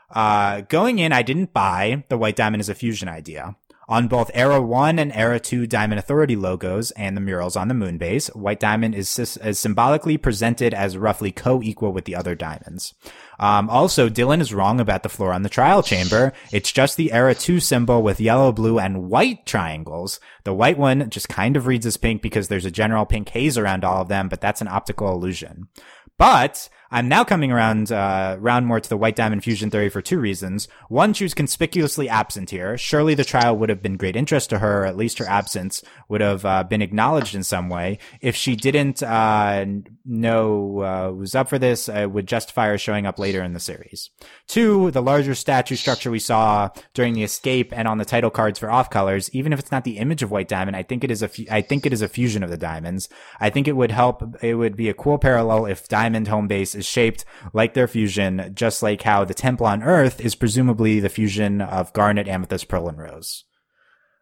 [0.09, 3.55] uh, "Going in, I didn't buy the White Diamond as a fusion idea."
[3.89, 7.73] On both Era 1 and Era 2 Diamond Authority logos and the murals on the
[7.73, 12.93] moon base, White Diamond is, is symbolically presented as roughly co-equal with the other diamonds.
[13.39, 16.33] Um, also, Dylan is wrong about the floor on the trial chamber.
[16.51, 20.19] It's just the Era 2 symbol with yellow, blue, and white triangles.
[20.43, 23.57] The white one just kind of reads as pink because there's a general pink haze
[23.57, 25.67] around all of them, but that's an optical illusion.
[26.15, 30.01] But I'm now coming around, uh, round more to the white diamond fusion theory for
[30.01, 30.67] two reasons.
[30.87, 32.77] One, she was conspicuously absent here.
[32.77, 35.83] Surely the trial would have been great interest to her, or at least her absence
[36.07, 37.99] would have uh, been acknowledged in some way.
[38.21, 39.65] If she didn't uh,
[40.05, 43.59] know uh, was up for this, it would justify her showing up later in the
[43.59, 44.09] series.
[44.49, 48.57] Two, the larger statue structure we saw during the escape and on the title cards
[48.57, 51.11] for off colors, even if it's not the image of white diamond, I think it
[51.11, 53.09] is a fu- I think it is a fusion of the diamonds.
[53.39, 54.23] I think it would help.
[54.41, 58.51] It would be a cool parallel if Diamond Home Base is shaped like their fusion,
[58.55, 62.89] just like how the Temple on Earth is presumably the fusion of Garnet, Amethyst, Pearl,
[62.89, 63.45] and Rose.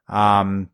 [0.09, 0.71] Um.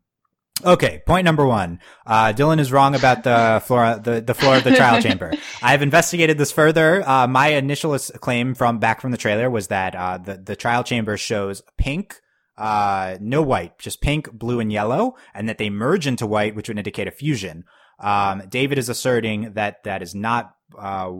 [0.62, 1.80] Okay, point number one.
[2.06, 5.32] Uh, Dylan is wrong about the floor, the, the floor of the trial chamber.
[5.60, 7.06] I've investigated this further.
[7.06, 10.84] Uh, my initial claim from back from the trailer was that, uh, the, the trial
[10.84, 12.20] chamber shows pink,
[12.56, 16.68] uh, no white, just pink, blue, and yellow, and that they merge into white, which
[16.68, 17.64] would indicate a fusion.
[17.98, 21.10] Um, David is asserting that that is not, uh,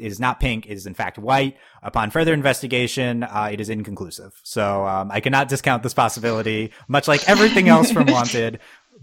[0.00, 0.66] it is not pink.
[0.66, 1.56] It is in fact white.
[1.82, 4.32] Upon further investigation, uh, it is inconclusive.
[4.42, 8.58] So um, I cannot discount this possibility, much like everything else from Wanted.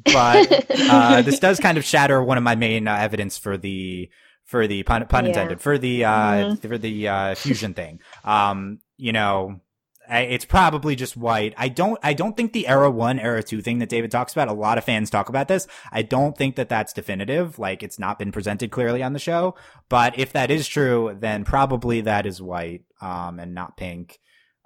[0.06, 4.10] But uh, this does kind of shatter one of my main uh, evidence for the
[4.46, 5.30] for the pun, pun Yeah.
[5.30, 8.00] intended for the uh, for the uh, fusion thing.
[8.24, 9.62] Um, you know,
[10.10, 11.54] I- it's probably just white.
[11.58, 14.50] I don't, I don't think the era one, era two thing that David talks about,
[14.50, 15.68] a lot of fans talk about this.
[15.92, 17.60] I don't think that that's definitive.
[17.60, 19.56] Like it's not been presented clearly on the show.
[19.88, 24.20] But if that is true, then probably that is white, um, and not pink.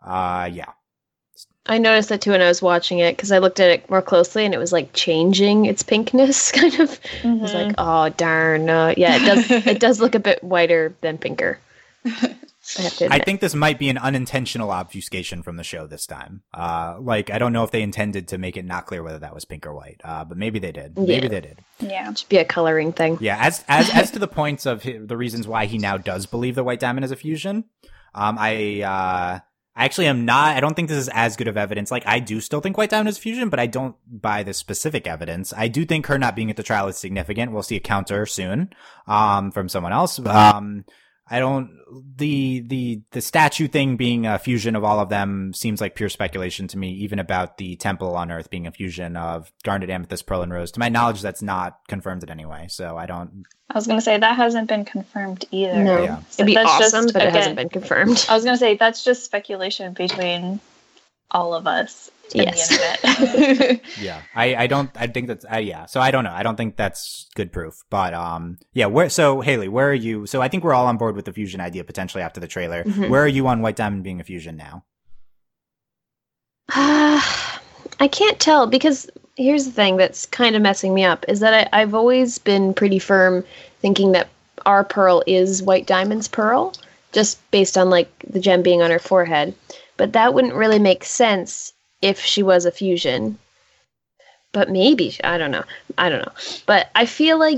[0.04, 0.72] Uh, yeah.
[1.68, 4.02] I noticed that too when I was watching it because I looked at it more
[4.02, 7.00] closely and it was like changing its pinkness, kind of.
[7.24, 9.66] I was like, oh darn, uh, yeah, it does.
[9.66, 11.60] it does look a bit whiter than pinker.
[12.78, 16.08] I have to I think this might be an unintentional obfuscation from the show this
[16.08, 16.42] time.
[16.54, 19.34] Uh, like I don't know if they intended to make it not clear whether that
[19.34, 20.02] was pink or white.
[20.04, 20.98] Uh, but maybe they did.
[20.98, 21.60] Maybe they did.
[21.80, 22.10] yeah.
[22.10, 23.18] it should be a coloring thing.
[23.22, 26.26] Yeah, as as as to the points of hi the reasons why he now does
[26.26, 27.66] believe the white diamond is a fusion,
[28.16, 29.40] um, I uh,
[29.76, 30.56] I actually am not.
[30.56, 31.92] I don't think this is as good of evidence.
[31.92, 35.06] Like I do still think white diamond is fusion, but I don't buy the specific
[35.06, 35.54] evidence.
[35.56, 37.52] I do think her not being at the trial is significant.
[37.52, 38.70] We'll see a counter soon,
[39.06, 40.18] um, from someone else.
[40.20, 40.86] Um,
[41.28, 41.72] I don't
[42.18, 46.10] the the the statue thing being a fusion of all of them seems like pure
[46.10, 46.92] speculation to me.
[46.94, 50.72] Even about the temple on Earth being a fusion of garnet, amethyst, pearl, and rose.
[50.74, 52.68] To my knowledge, that's not confirmed in any way.
[52.70, 53.46] So I don't.
[53.70, 55.84] I was gonna say that hasn't been confirmed either.
[55.84, 56.20] No, Yeah.
[56.30, 58.26] So it'd be that's awesome, just, but it hasn't been confirmed.
[58.30, 60.60] I was gonna say that's just speculation between
[61.32, 62.68] all of us and Yes.
[62.70, 63.82] the internet.
[64.02, 65.86] Yeah, I, I don't, I think that's, uh, yeah.
[65.86, 66.34] So I don't know.
[66.34, 70.26] I don't think that's good proof, but, um, yeah, where, so Haley, where are you?
[70.26, 72.84] So I think we're all on board with the fusion idea potentially after the trailer.
[72.84, 73.10] Mhm.
[73.10, 74.84] Where are you on White Diamond being a fusion now?
[78.00, 81.70] I can't tell because here's the thing that's kind of messing me up is that
[81.74, 83.44] I, I've always been pretty firm
[83.82, 84.30] thinking that
[84.66, 86.74] our pearl is White Diamond's pearl,
[87.12, 89.54] just based on like the gem being on her forehead.
[89.98, 91.72] But that wouldn't really make sense
[92.06, 93.40] if she was a fusion.
[94.52, 95.64] But maybe I don't know.
[95.98, 96.34] I don't know.
[96.68, 97.58] But I feel like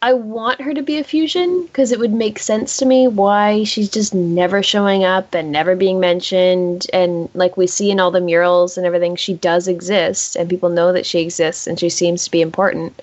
[0.00, 3.64] I want her to be a fusion because it would make sense to me why
[3.64, 6.86] she's just never showing up and never being mentioned.
[6.92, 10.70] And like we see in all the murals and everything, she does exist and people
[10.70, 13.00] know that she exists and she seems to be important.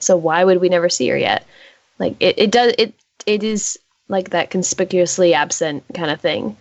[0.00, 1.46] So why would we never see her yet?
[1.98, 2.94] Like it, it does it
[3.26, 6.56] it is like that conspicuously absent kind of thing.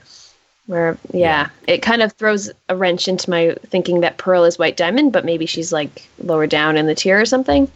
[0.68, 4.78] Where yeah, it kind of throws a wrench into my thinking that Pearl is White
[4.78, 7.72] Diamond, but maybe she's like lower down in the tier or something.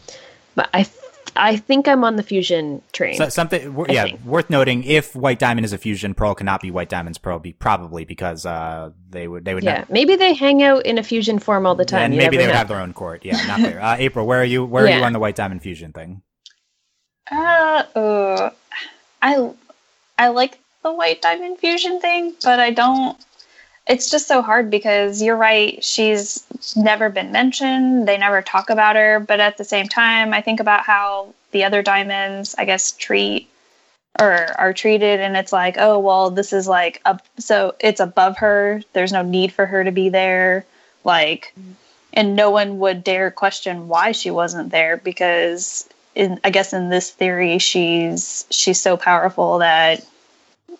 [0.55, 0.87] But I
[1.35, 3.15] I think I'm on the fusion train.
[3.15, 4.25] So, something, wor- yeah, think.
[4.25, 4.83] worth noting.
[4.83, 7.37] If White Diamond is a fusion, Pearl cannot be White Diamond's Pearl.
[7.37, 10.97] Be probably because uh, they would they would yeah, not, maybe they hang out in
[10.97, 12.01] a fusion form all the time.
[12.01, 12.57] and You maybe never they would know.
[12.57, 13.23] have their own court.
[13.23, 13.79] Yeah, not clear.
[13.79, 14.65] Uh, April, where are you?
[14.65, 16.23] Where are you on the White Diamond fusion thing?
[17.31, 18.49] Uh, uh,
[19.21, 19.51] I
[20.17, 23.17] I like the white diamond fusion thing, but I don't.
[23.87, 25.83] It's just so hard because you're right.
[25.83, 28.07] She's never been mentioned.
[28.07, 29.19] They never talk about her.
[29.19, 33.49] But at the same time, I think about how the other diamonds, I guess, treat
[34.19, 37.25] or are treated, and it's like, oh well, this is like up.
[37.39, 38.81] So it's above her.
[38.93, 40.65] There's no need for her to be there.
[41.03, 41.55] Like,
[42.13, 46.89] and no one would dare question why she wasn't there because in I guess in
[46.89, 50.05] this theory she's she's so powerful that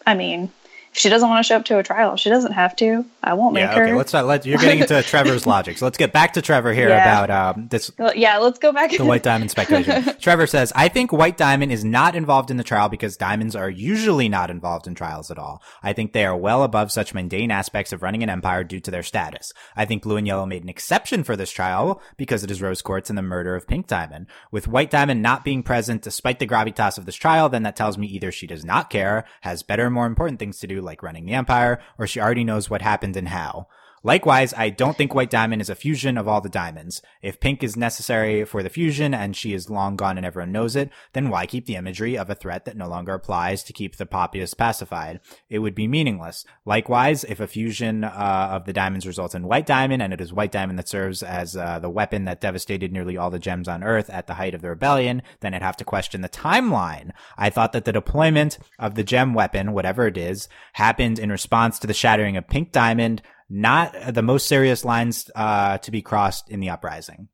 [0.10, 0.52] I mean
[0.92, 3.34] if she doesn't want to show up to a trial she doesn't have to I
[3.34, 3.94] won't make Yeah, her okay.
[3.94, 5.78] Let's not let you're getting into Trevor's logic.
[5.78, 7.24] So let's get back to Trevor here Yeah.
[7.24, 10.04] about um, this yeah let's go back the White Diamond speculation.
[10.20, 13.70] Trevor says, I think White Diamond is not involved in the trial because diamonds are
[13.70, 15.62] usually not involved in trials at all.
[15.84, 18.92] I think they are well above such mundane aspects of running an empire due to
[18.92, 19.52] their status.
[19.76, 22.82] I think Blue and Yellow made an exception for this trial because it is Rose
[22.82, 24.28] Quartz and the murder of Pink Diamond.
[24.52, 27.98] With White Diamond not being present despite the gravitas of this trial, then that tells
[27.98, 31.26] me either she does not care, has better, more important things to do like running
[31.26, 33.68] the empire, or she already knows what happened and how.
[34.04, 37.02] Likewise, I don't think White Diamond is a fusion of all the diamonds.
[37.22, 40.76] If pink is necessary for the fusion and she is long gone and everyone knows
[40.76, 43.98] it, then why keep the imagery of a threat that no longer applies to keep
[43.98, 45.20] the populace pacified?
[45.50, 46.46] It would be meaningless.
[46.66, 50.32] Likewise, if a fusion uh, of the diamonds results in White Diamond and it is
[50.32, 53.84] White Diamond that serves as uh, the weapon that devastated nearly all the gems on
[53.84, 57.12] Earth at the height of the rebellion, then I'd have to question the timeline.
[57.38, 61.80] I thought that the deployment of the gem weapon, whatever it is, happened in response
[61.80, 66.50] to the shattering of Pink Diamond, not the most serious lines uh, to be crossed
[66.50, 67.30] in the uprising.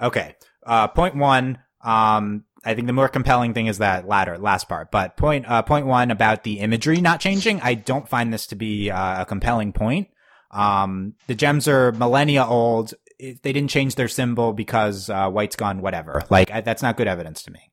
[0.00, 0.36] Okay.
[0.64, 1.58] Uh, point one.
[1.82, 4.90] Um, I think the more compelling thing is that latter last part.
[4.90, 7.60] But point uh, point one about the imagery not changing.
[7.62, 10.08] I don't find this to be uh, a compelling point.
[10.50, 12.94] Um, the gems are millennia old.
[13.18, 15.80] They didn't change their symbol because uh, white's gone.
[15.80, 16.22] Whatever.
[16.30, 17.69] Like I, that's not good evidence to me.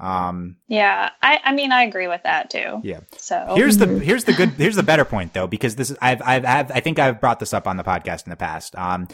[0.00, 3.00] Um, yeah I I mean I agree with that too yeah.
[3.16, 6.22] so Here's the here's the good here's the better point though because this is I've
[6.22, 8.76] I've, I've I think I've brought this up on the podcast in the past.
[8.76, 9.08] Um,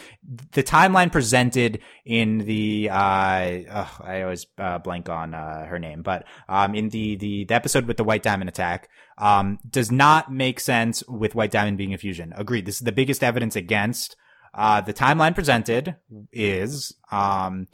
[0.51, 6.03] the timeline presented in the uh, ugh, I always uh, blank on uh, her name,
[6.03, 10.31] but um, in the, the the episode with the White Diamond attack, um, does not
[10.31, 12.33] make sense with White Diamond being a fusion.
[12.35, 12.65] Agreed.
[12.65, 14.15] This is the biggest evidence against.
[14.53, 15.95] Uh, the timeline presented
[16.31, 17.67] is um,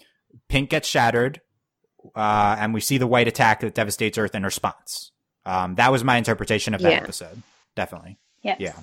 [0.49, 1.41] Pink gets shattered,
[2.15, 5.11] uh, and we see the white attack that devastates Earth in response.
[5.45, 6.97] Um, that was my interpretation of that Yeah.
[6.99, 7.41] episode.
[7.75, 8.17] Definitely.
[8.43, 8.57] yes.
[8.59, 8.73] Yeah.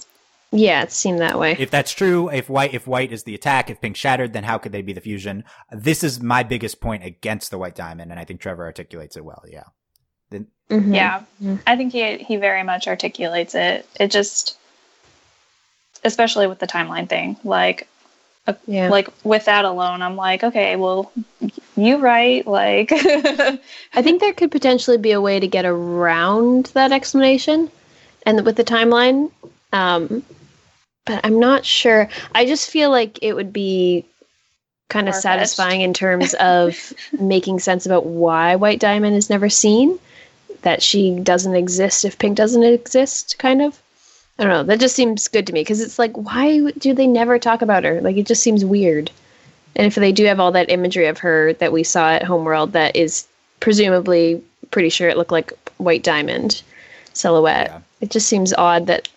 [0.51, 1.57] Yeah, it seemed that way.
[1.59, 4.57] If that's true, if white if white is the attack, if pink shattered, then how
[4.57, 5.45] could they be the fusion?
[5.71, 9.25] This is my biggest point against the white diamond, and I think Trevor articulates it
[9.27, 9.43] well.
[9.47, 9.65] Yeah.
[10.31, 10.95] Then Mhm.
[10.95, 11.61] Yeah, Mhm.
[11.67, 13.87] I think he he very much articulates it.
[14.01, 14.57] It just,
[16.05, 17.87] especially with the timeline thing, like
[18.67, 18.89] Yeah.
[18.89, 21.13] like with that alone, I'm like, okay, well,
[21.77, 26.93] you right, like, I think there could potentially be a way to get around that
[26.93, 27.71] explanation,
[28.25, 29.31] and with the timeline,
[29.73, 30.23] um,
[31.05, 32.09] but I'm not sure.
[32.35, 34.05] I just feel like it would be
[34.89, 35.51] kind of Far-fetched.
[35.51, 39.99] satisfying in terms of making sense about why White Diamond is never seen,
[40.63, 43.81] that she doesn't exist if Pink doesn't exist, kind of.
[44.39, 44.63] I don't know.
[44.63, 47.85] That just seems good to me because it's like, why do they never talk about
[47.85, 48.01] her?
[48.01, 49.11] Like, it just seems weird.
[49.75, 52.73] And if they do have all that imagery of her that we saw at Homeworld,
[52.73, 53.27] that is
[53.61, 56.63] presumably pretty sure it looked like White Diamond
[57.15, 57.69] silhouette.
[57.71, 57.81] Yeah.
[58.01, 59.09] It just seems odd that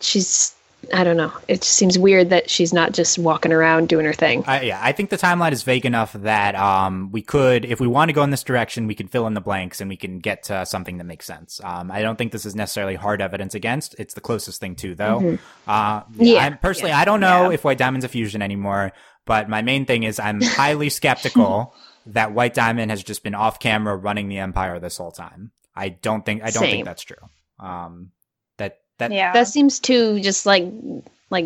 [0.00, 0.54] she's.
[0.92, 1.32] I don't know.
[1.48, 4.44] It just seems weird that she's not just walking around doing her thing.
[4.46, 7.86] I, yeah, I think the timeline is vague enough that um, we could, if we
[7.86, 10.18] want to go in this direction, we can fill in the blanks and we can
[10.18, 11.60] get to something that makes sense.
[11.64, 13.94] Um, I don't think this is necessarily hard evidence against.
[13.98, 15.38] It's the closest thing to, though.
[15.66, 16.22] Uh, Mm-hmm.
[16.22, 16.44] Yeah.
[16.44, 17.54] I'm, personally, I don't know Yeah.
[17.54, 18.92] if White Diamond's a fusion anymore,
[19.24, 21.74] but my main thing is I'm highly skeptical
[22.06, 25.50] that White Diamond has just been off camera running the Empire this whole time.
[25.74, 26.70] I don't think I don't Same.
[26.70, 27.16] think that's true.
[27.58, 28.10] Um,
[28.98, 29.32] that That yeah.
[29.32, 30.66] That seems too just like
[31.30, 31.44] like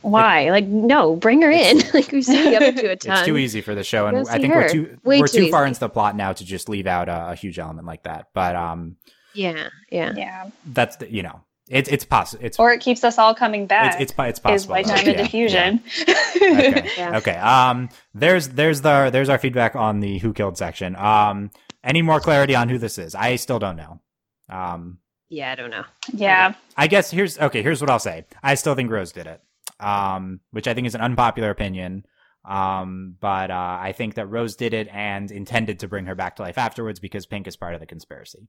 [0.00, 0.50] why?
[0.50, 1.78] Like no, bring her in.
[1.94, 3.16] like we've seen the other two a ton.
[3.18, 5.26] it's too easy for the show, and Go I see think we're too Way we're
[5.28, 7.86] too too far into the plot now to just leave out a, a huge element
[7.86, 8.28] like that.
[8.34, 8.96] But um,
[9.34, 10.12] Yeah, yeah.
[10.16, 10.50] yeah.
[10.66, 12.44] that's the, you know, it's it's possible.
[12.44, 13.94] It's Or it keeps us all coming back.
[14.00, 14.72] it's it's, po- it's is possible.
[14.74, 14.94] white though.
[14.96, 15.80] diamond Yeah, diffusion.
[15.96, 16.14] yeah.
[16.42, 16.88] Okay.
[16.96, 17.16] Yeah.
[17.18, 17.36] Okay.
[17.36, 17.88] Um.
[18.14, 20.96] There's there's the there's our feedback on the who killed section.
[20.96, 21.50] Um.
[21.84, 23.14] Any more clarity on who this is?
[23.14, 24.00] I still don't know.
[24.48, 24.98] Um.
[25.32, 25.84] Yeah, I don't know.
[26.12, 26.54] yeah.
[26.76, 27.62] I guess here's okay.
[27.62, 28.26] Here's what I'll say.
[28.42, 29.40] I still think Rose did it.
[29.80, 30.40] Um.
[30.50, 32.04] Which I think is an unpopular opinion.
[32.44, 33.16] Um.
[33.18, 36.42] But uh, I think that Rose did it and intended to bring her back to
[36.42, 38.46] life afterwards because Pink is part of the conspiracy.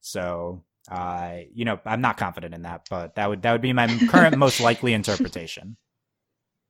[0.00, 0.64] So.
[0.90, 3.86] Uh, you know, I'm not confident in that, but that would that would be my
[4.08, 5.76] current most likely interpretation.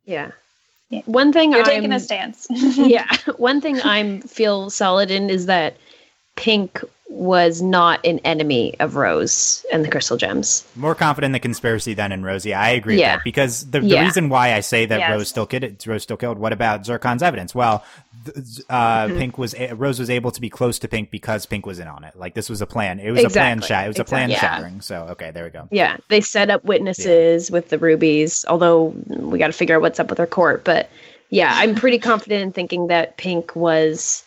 [0.04, 0.32] Yeah.
[0.90, 1.02] Yeah.
[1.06, 2.48] One thing You're I'm, taking a stance.
[2.50, 5.76] yeah, one thing I'm feel solid in is that
[6.36, 6.82] Pink
[7.12, 10.64] was not an enemy of Rose and the Crystal Gems.
[10.76, 12.54] more confident in the conspiracy than in Rosie.
[12.54, 13.14] I agree Yeah.
[13.14, 14.04] with that because the, the Yeah.
[14.04, 15.10] reason why I say that Yes.
[15.10, 16.38] Rose still killed, Rose still killed.
[16.38, 17.52] What about Zircon's evidence?
[17.54, 17.84] Well,
[18.68, 19.18] uh, Mm-hmm.
[19.18, 22.04] Pink was Rose was able to be close to Pink because Pink was in on
[22.04, 22.14] it.
[22.16, 23.00] Like this was a plan.
[23.00, 23.58] It was a plan.
[23.58, 23.66] Exactly.
[23.68, 23.84] Shat.
[23.84, 24.46] It was a plan Exactly.
[24.48, 24.56] Yeah.
[24.56, 24.80] shattering.
[24.80, 25.68] So okay, there we go.
[25.72, 29.98] Yeah, they set up witnesses with the rubies, although we got to figure out what's
[29.98, 30.62] up with her court.
[30.64, 30.88] But
[31.30, 34.22] yeah, I'm pretty confident in thinking that Pink was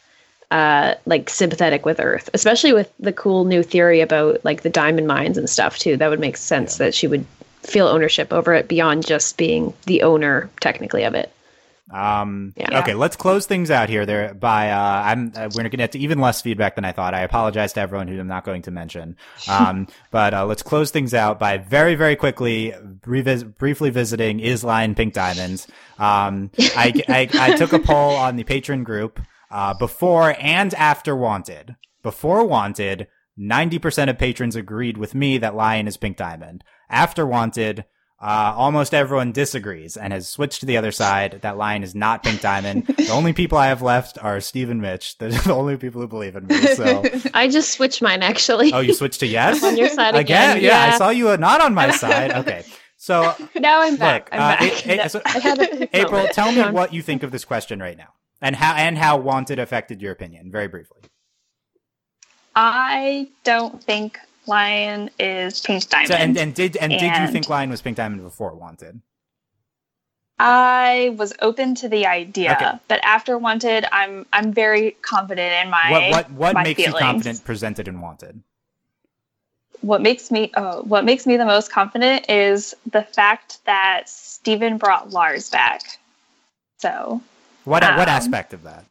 [0.53, 5.07] uh, like sympathetic with Earth, especially with the cool new theory about like the diamond
[5.07, 5.97] mines and stuff too.
[5.97, 7.25] That would make sense that she would
[7.63, 11.33] feel ownership over it beyond just being the owner technically of it.
[11.91, 12.79] Um, Yeah.
[12.81, 14.05] Okay, let's close things out here.
[14.05, 16.91] There, by uh, I'm uh, we're going to get to even less feedback than I
[16.91, 17.15] thought.
[17.15, 19.17] I apologize to everyone who I'm not going to mention.
[19.49, 24.63] Um, but uh, let's close things out by very very quickly revis- briefly visiting is
[24.63, 25.67] Lion Pink Diamonds.
[25.97, 29.19] Um, I, I I took a poll on the patron group
[29.53, 31.75] uh, before and after Wanted.
[32.01, 33.07] Before Wanted,
[33.39, 36.63] 90% of patrons agreed with me that Lion is Pink Diamond.
[36.89, 37.85] After Wanted,
[38.21, 41.39] uh, almost everyone disagrees and has switched to the other side.
[41.41, 42.87] That Lion is not Pink Diamond.
[42.87, 45.17] the only people I have left are Steve and Mitch.
[45.17, 46.55] They're the only people who believe in me.
[46.55, 48.73] So, I just switched mine actually.
[48.73, 50.57] oh, you switched to yes on your side again?
[50.57, 50.63] again.
[50.63, 52.31] Yeah, I saw you not on my side.
[52.31, 52.63] Okay,
[52.97, 54.29] so now I'm back.
[54.31, 55.09] look, I'm uh, back.
[55.11, 56.33] So- I had a April, moment.
[56.33, 58.13] tell me what you think of this question right now,
[58.43, 60.99] and how and how Wanted affected your opinion, very briefly.
[62.55, 66.09] I don't think Lion is Pink Diamond.
[66.09, 69.01] So, and and did and, did you think Lion was Pink Diamond before Wanted?
[70.37, 72.77] I was open to the idea, Okay.
[72.87, 76.91] but after Wanted, I'm I'm very confident in my what what what my makes you
[76.91, 78.43] confident presented in Wanted?
[79.81, 84.77] What makes me uh, what makes me the most confident is the fact that Steven
[84.77, 85.81] brought Lars back.
[86.79, 87.21] So
[87.65, 88.85] What what Um, aspect of that?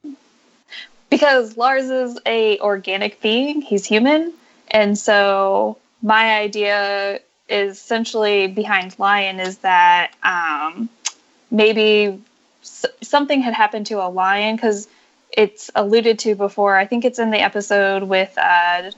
[1.10, 4.32] because Lars is a organic being, he's human,
[4.70, 10.88] and so my idea is essentially behind Lion is that um,
[11.50, 12.22] maybe
[12.62, 14.88] s- something had happened to a lion because
[15.30, 16.76] it's alluded to before.
[16.76, 18.90] I think it's in the episode with uh,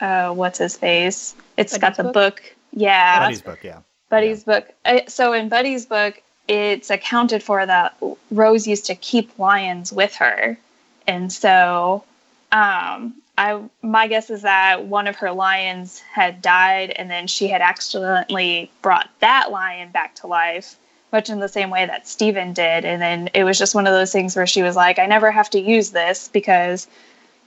[0.00, 1.34] uh, what's his face.
[1.56, 2.12] It's got the book?
[2.14, 2.42] book.
[2.72, 3.78] Yeah, Buddy's book, yeah.
[4.10, 4.68] Buddy's book.
[4.84, 7.96] Uh, So in Buddy's book, it's accounted for that
[8.30, 10.58] Rose used to keep lions with her,
[11.06, 12.04] and so
[12.52, 17.48] um, I my guess is that one of her lions had died, and then she
[17.48, 20.76] had accidentally brought that lion back to life,
[21.12, 23.92] much in the same way that Steven did, and then it was just one of
[23.92, 26.86] those things where she was like, I never have to use this because,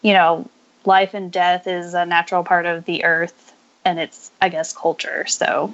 [0.02, 0.50] you know,
[0.86, 3.54] life and death is a natural part of the earth,
[3.86, 5.26] and it's I guess culture.
[5.28, 5.74] So,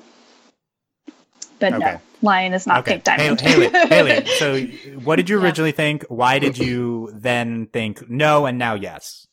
[1.59, 1.93] but Okay.
[1.93, 3.41] no, lion is not okay, pink diamond.
[3.41, 4.25] Haley, Haley, Haley.
[4.37, 4.59] So,
[4.99, 5.43] what did you Yeah.
[5.45, 6.03] originally think?
[6.09, 9.27] Why did you then think no and now yes?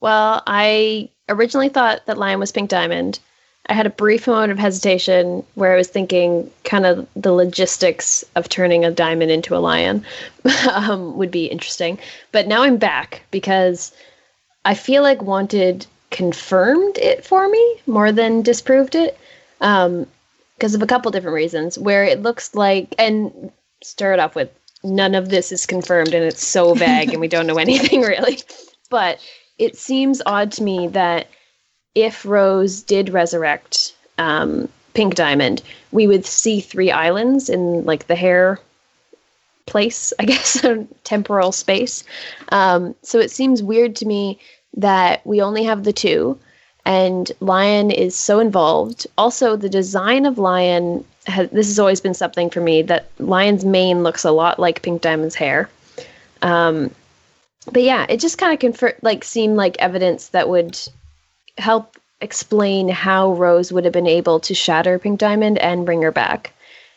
[0.00, 3.18] Well, I originally thought that Lion was Pink Diamond.
[3.66, 8.24] I had a brief moment of hesitation where I was thinking kind of the logistics
[8.34, 10.04] of turning a diamond into a lion
[10.72, 11.98] um, would be interesting.
[12.32, 13.92] But now I'm back because
[14.64, 19.16] I feel like Wanted confirmed it for me more than disproved it
[19.60, 20.06] um,
[20.60, 21.78] because of a couple different reasons.
[21.78, 23.50] Where it looks like, and
[23.82, 24.50] start off with,
[24.84, 28.38] none of this is confirmed and it's so vague and we don't know anything really.
[28.90, 29.18] But
[29.58, 31.28] it seems odd to me that
[31.94, 38.14] if Rose did resurrect um, Pink Diamond, we would see three islands in like the
[38.14, 38.60] hair
[39.66, 40.64] place, I guess,
[41.04, 42.04] temporal space.
[42.50, 44.38] Um, so it seems weird to me
[44.76, 46.38] that we only have the two,
[46.84, 49.06] and Lion is so involved.
[49.18, 53.64] Also, the design of Lion has this has always been something for me that Lion's
[53.64, 55.68] mane looks a lot like Pink Diamond's hair.
[56.42, 56.90] Um,
[57.72, 60.78] but yeah, it just kind of confer- like seemed like evidence that would
[61.58, 66.12] help explain how Rose would have been able to shatter Pink Diamond and bring her
[66.12, 66.52] back.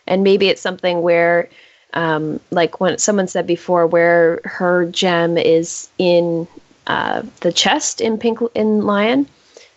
[0.07, 1.49] And maybe it's something where,
[1.93, 6.47] um, like when someone said before, where her gem is in
[6.87, 9.27] uh, the chest in Pink in Lion.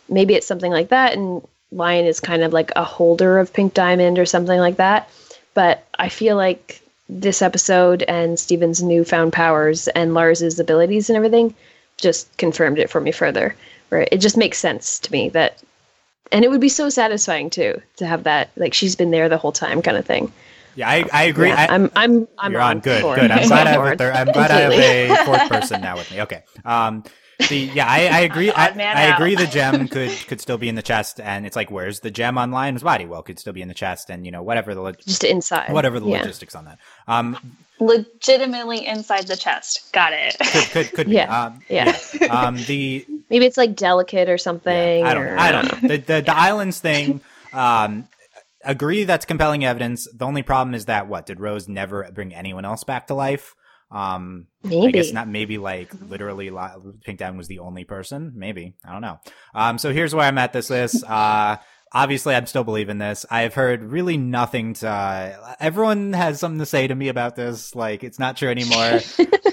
[0.08, 3.74] Maybe it's something like that, and Lion is kind of like a holder of Pink
[3.74, 5.08] Diamond or something like that.
[5.54, 11.54] But I feel like this episode and Steven's newfound powers and Lars's abilities and everything
[11.98, 13.54] just confirmed it for me further.
[13.88, 15.62] Where it just makes sense to me that,
[16.32, 19.38] and it would be so satisfying too to have that like she's been there the
[19.38, 20.32] whole time kind of thing.
[20.74, 21.48] Yeah, I, I agree.
[21.48, 22.76] Yeah, I, I'm I'm I'm you're on.
[22.76, 23.20] on Good, board.
[23.20, 23.30] good.
[23.30, 26.10] I'm glad I have a third, I'm glad I have a fourth person now with
[26.10, 26.20] me.
[26.22, 26.42] Okay.
[26.64, 27.04] Um,
[27.48, 28.50] the yeah, I, I agree.
[28.50, 29.34] I, I agree.
[29.34, 32.38] The gem could could still be in the chest, and it's like, where's the gem
[32.38, 33.04] on Lion's body?
[33.06, 35.72] Well, could still be in the chest, and you know, whatever the log- just inside.
[35.72, 36.18] whatever the yeah.
[36.18, 36.78] logistics on that.
[37.06, 37.38] Um,
[37.78, 39.92] Legitimately inside the chest.
[39.92, 40.36] Got it.
[40.38, 41.12] could could could be.
[41.14, 41.44] Yeah.
[41.46, 41.96] Um, Yeah.
[42.30, 45.00] Um, the Maybe it's like delicate or something.
[45.00, 45.22] Yeah, I don't.
[45.24, 45.88] or- I don't know.
[45.88, 47.20] The the, the islands thing.
[47.52, 48.08] Um,
[48.64, 50.08] agree that's compelling evidence.
[50.12, 53.54] The only problem is that what did Rose never bring anyone else back to life?
[53.90, 54.92] Um, I Maybe.
[54.92, 55.28] guess not.
[55.28, 58.32] Maybe like literally, li- Pink Diamond was the only person.
[58.34, 59.20] Maybe I don't know.
[59.54, 61.04] Um, so here's where I'm at this list.
[61.04, 61.56] Uh,
[61.92, 63.24] obviously, I'm still believing this.
[63.30, 64.88] I've heard really nothing to.
[64.88, 67.74] Uh, everyone has something to say to me about this.
[67.76, 69.00] Like it's not true anymore.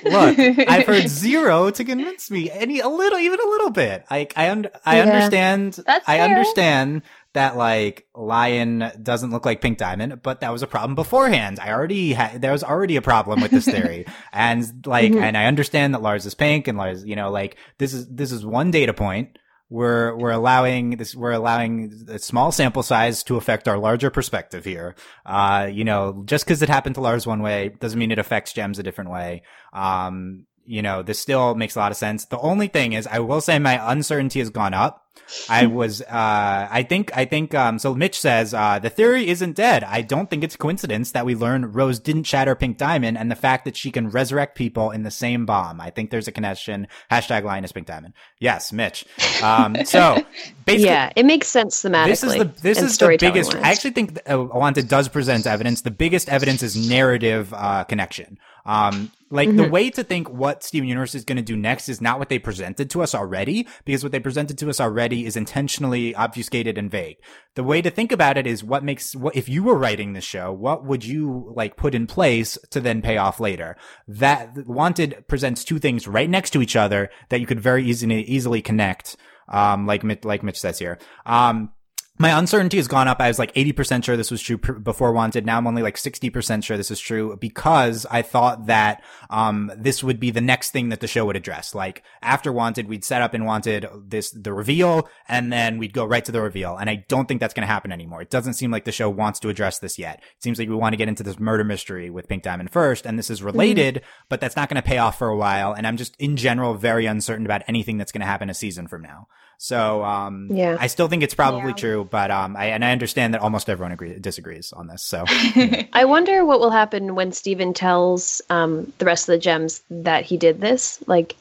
[0.03, 4.03] Look, I've heard zero to convince me any a little, even a little bit.
[4.09, 5.03] Like I un- I Yeah.
[5.03, 5.73] understand.
[5.86, 6.25] That's I fair.
[6.29, 7.03] understand
[7.34, 11.59] that like Lion doesn't look like Pink Diamond, but that was a problem beforehand.
[11.59, 15.21] I already had there was already a problem with this theory, and like, Mhm.
[15.21, 18.31] and I understand that Lars is pink, and Lars, you know, like this is this
[18.31, 19.38] is one data point.
[19.69, 24.63] We're we're allowing this we're allowing a small sample size to affect our larger perspective
[24.65, 24.93] here.
[25.25, 28.53] Uh, you know, just because it happened to Lars one way doesn't mean it affects
[28.53, 29.41] Gems a different way.
[29.73, 32.26] Um, you know, this still makes a lot of sense.
[32.26, 35.03] The only thing is, I will say my uncertainty has gone up.
[35.49, 39.55] I was, uh, I think, I think, um, so Mitch says, uh, the theory isn't
[39.55, 39.84] dead.
[39.84, 43.32] I don't think it's a coincidence that we learn Rose didn't shatter Pink Diamond and
[43.32, 45.82] the fact that she can resurrect people in the same bomb.
[45.82, 46.88] I think there's a connection.
[47.11, 48.14] Hashtag Lion is Pink Diamond.
[48.39, 49.05] Yes, Mitch.
[49.41, 50.24] Um, so
[50.66, 52.07] basically, yeah, it makes sense thematically.
[52.07, 53.49] this is the this is the biggest.
[53.49, 53.55] storytelling-wise.
[53.55, 55.82] I actually think uh, Wanted does present evidence.
[55.82, 58.38] The biggest evidence is narrative uh, connection.
[58.66, 59.72] Um, like the Mhm.
[59.72, 62.39] way to think what Steven Universe is going to do next is not what they
[62.39, 66.89] presented to us already, because what they presented to us already is intentionally obfuscated and
[66.89, 67.18] vague.
[67.55, 70.22] The way to think about it is what makes what if you were writing the
[70.22, 73.76] show, what would you like put in place to then pay off later?
[74.07, 78.22] That Wanted presents two things right next to each other that you could very easily
[78.24, 79.18] easily connect.
[79.49, 80.97] Um, like Mitch, like Mitch says here.
[81.26, 81.72] Um,
[82.20, 83.20] my uncertainty has gone up.
[83.20, 85.47] I was like 80% sure this was true pr- before Wanted.
[85.47, 90.03] Now I'm only like 60% sure this is true because I thought that, um, this
[90.03, 91.74] would be the next thing that the show would address.
[91.74, 96.05] Like after Wanted, we'd set up and Wanted this, the reveal, and then we'd go
[96.05, 96.78] right to the reveal.
[96.78, 98.22] And I don't think that's going to happen anymore.
[98.22, 100.20] It doesn't seem like the show wants to address this yet.
[100.20, 103.07] It seems like we want to get into this murder mystery with Pink Diamond first,
[103.07, 105.74] and this is related, but that's not going to pay off for a while.
[105.74, 108.88] And I'm just in general very uncertain about anything that's going to happen a season
[108.88, 109.28] from now.
[109.64, 110.76] So, um, Yeah.
[110.78, 111.78] I still think it's probably Yeah.
[111.78, 115.01] true, but um, I and I understand that almost everyone agree, disagrees on this.
[115.01, 115.24] So,
[115.93, 120.26] I wonder what will happen when Steven tells um, the rest of the gems that
[120.26, 121.01] he did this.
[121.07, 121.38] Like,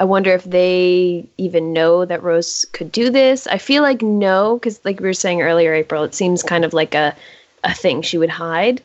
[0.00, 3.46] I wonder if they even know that Rose could do this.
[3.46, 6.72] I feel like no, because like we were saying earlier, April, it seems kind of
[6.72, 7.14] like a
[7.62, 8.82] a thing she would hide.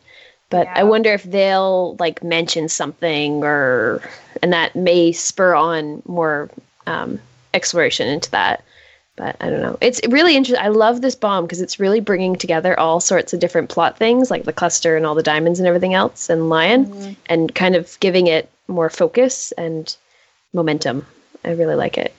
[0.52, 4.04] But I wonder if they'll like mention something, or
[4.44, 6.52] and that may spur on more
[6.86, 7.20] um,
[7.52, 8.64] exploration into that.
[9.18, 9.78] But I don't know.
[9.80, 10.64] It's really interesting.
[10.66, 14.30] I love this bomb because it's really bringing together all sorts of different plot things,
[14.30, 17.98] like the cluster and all the diamonds and everything else, and Lion, and kind of
[18.02, 19.96] giving it more focus and
[20.54, 21.06] momentum.
[21.46, 22.14] I really like it.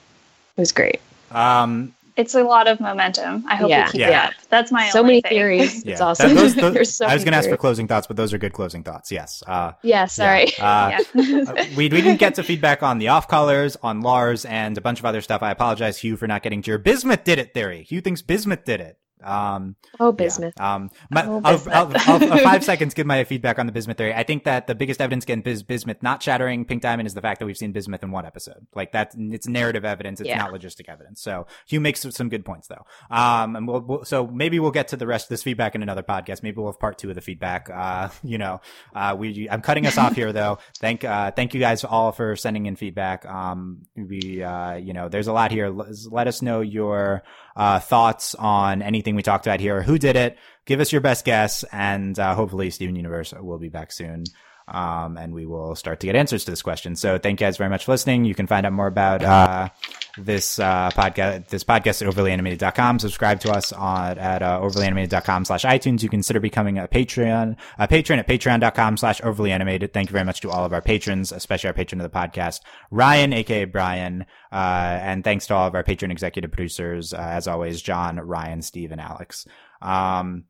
[0.55, 0.99] It was great.
[1.31, 3.45] um, It's a lot of momentum.
[3.47, 3.85] I hope Yeah.
[3.85, 4.07] we keep Yeah.
[4.07, 4.33] it up.
[4.49, 5.29] That's my so only many thing.
[5.29, 5.83] theories.
[5.85, 6.29] yeah, It's awesome.
[6.29, 8.33] That- those- those- There's so I was going to ask for closing thoughts, but those
[8.33, 9.11] are good closing thoughts.
[9.11, 9.43] Yes.
[9.47, 10.47] Uh, Yeah, sorry.
[10.57, 10.65] yeah.
[10.97, 11.43] Uh, Yeah.
[11.47, 14.81] uh, we, we didn't get to feedback on the off colors, on Lars, and a
[14.81, 15.43] bunch of other stuff.
[15.43, 17.83] I apologize, Hugh, for not getting to your Bismuth did it theory.
[17.83, 18.97] Hugh thinks Bismuth did it.
[19.27, 20.11] Um, oh, Yeah.
[20.11, 20.59] bismuth.
[20.61, 21.75] Um, my, Oh, bismuth.
[21.75, 24.13] I'll, I'll, I'll five seconds give my feedback on the bismuth theory.
[24.13, 27.21] I think that the biggest evidence against bis- bismuth not shattering pink diamond is the
[27.21, 28.65] fact that we've seen bismuth in one episode.
[28.73, 30.19] Like that, it's narrative evidence.
[30.21, 30.37] It's Yeah.
[30.37, 31.21] not logistic evidence.
[31.21, 32.85] So Hugh makes some good points though.
[33.15, 35.83] Um, and we'll, we'll, so maybe we'll get to the rest of this feedback in
[35.83, 36.43] another podcast.
[36.43, 37.69] Maybe we'll have part two of the feedback.
[37.69, 38.61] Uh, you know,
[38.95, 40.59] uh, we, I'm cutting us off here though.
[40.79, 43.25] Thank, uh, thank you guys all for sending in feedback.
[43.25, 45.69] Um, we, uh, you know, there's a lot here.
[45.69, 47.23] Let, let us know your,
[47.57, 49.81] uh, thoughts on anything we talked about here.
[49.81, 50.37] Who did it?
[50.65, 54.25] Give us your best guess, and uh, hopefully, Steven Universe will be back soon.
[54.67, 56.95] Um, and we will start to get answers to this question.
[56.95, 58.25] So thank you guys very much for listening.
[58.25, 59.69] You can find out more about uh,
[60.17, 62.99] this uh, podcast this podcast at overlyanimated.com.
[62.99, 66.03] Subscribe to us on at uh, overlyanimated.com slash iTunes.
[66.03, 69.93] You consider becoming a Patreon a patron at patreon.com slash overlyanimated.
[69.93, 72.61] Thank you very much to all of our patrons, especially our patron of the podcast,
[72.91, 74.25] Ryan, aka Brian.
[74.51, 78.61] Uh, and thanks to all of our patron executive producers, uh, as always, John, Ryan,
[78.61, 79.45] Steve, and Alex.
[79.81, 80.45] Um,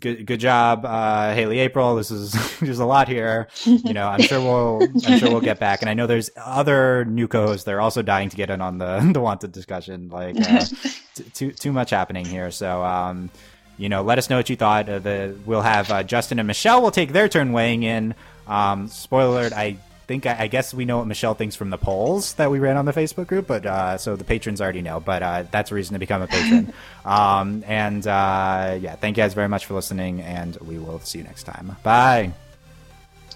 [0.00, 1.96] good good job, uh, Haley April.
[1.96, 3.48] This is there's a lot here.
[3.64, 5.82] You know, I'm sure we'll I'm sure we'll get back.
[5.82, 7.64] And I know there's other new co-hosts.
[7.64, 10.08] They're also dying to get in on the the wanted discussion.
[10.08, 10.64] Like uh,
[11.14, 12.50] t- too too much happening here.
[12.50, 13.30] So um,
[13.78, 14.88] you know, let us know what you thought.
[14.88, 18.14] Uh, the we'll have uh, Justin and Michelle will take their turn weighing in.
[18.46, 21.78] Um, spoiler alert, I think I, I, guess we know what Michelle thinks from the
[21.78, 25.00] polls that we ran on the Facebook group, but uh, so the patrons already know.
[25.00, 26.72] But uh, that's a reason to become a patron.
[27.04, 31.18] um, and uh, yeah, thank you guys very much for listening, and we will see
[31.18, 31.76] you next time.
[31.82, 32.32] Bye.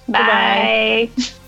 [0.08, 1.10] Bye.
[1.16, 1.24] Bye.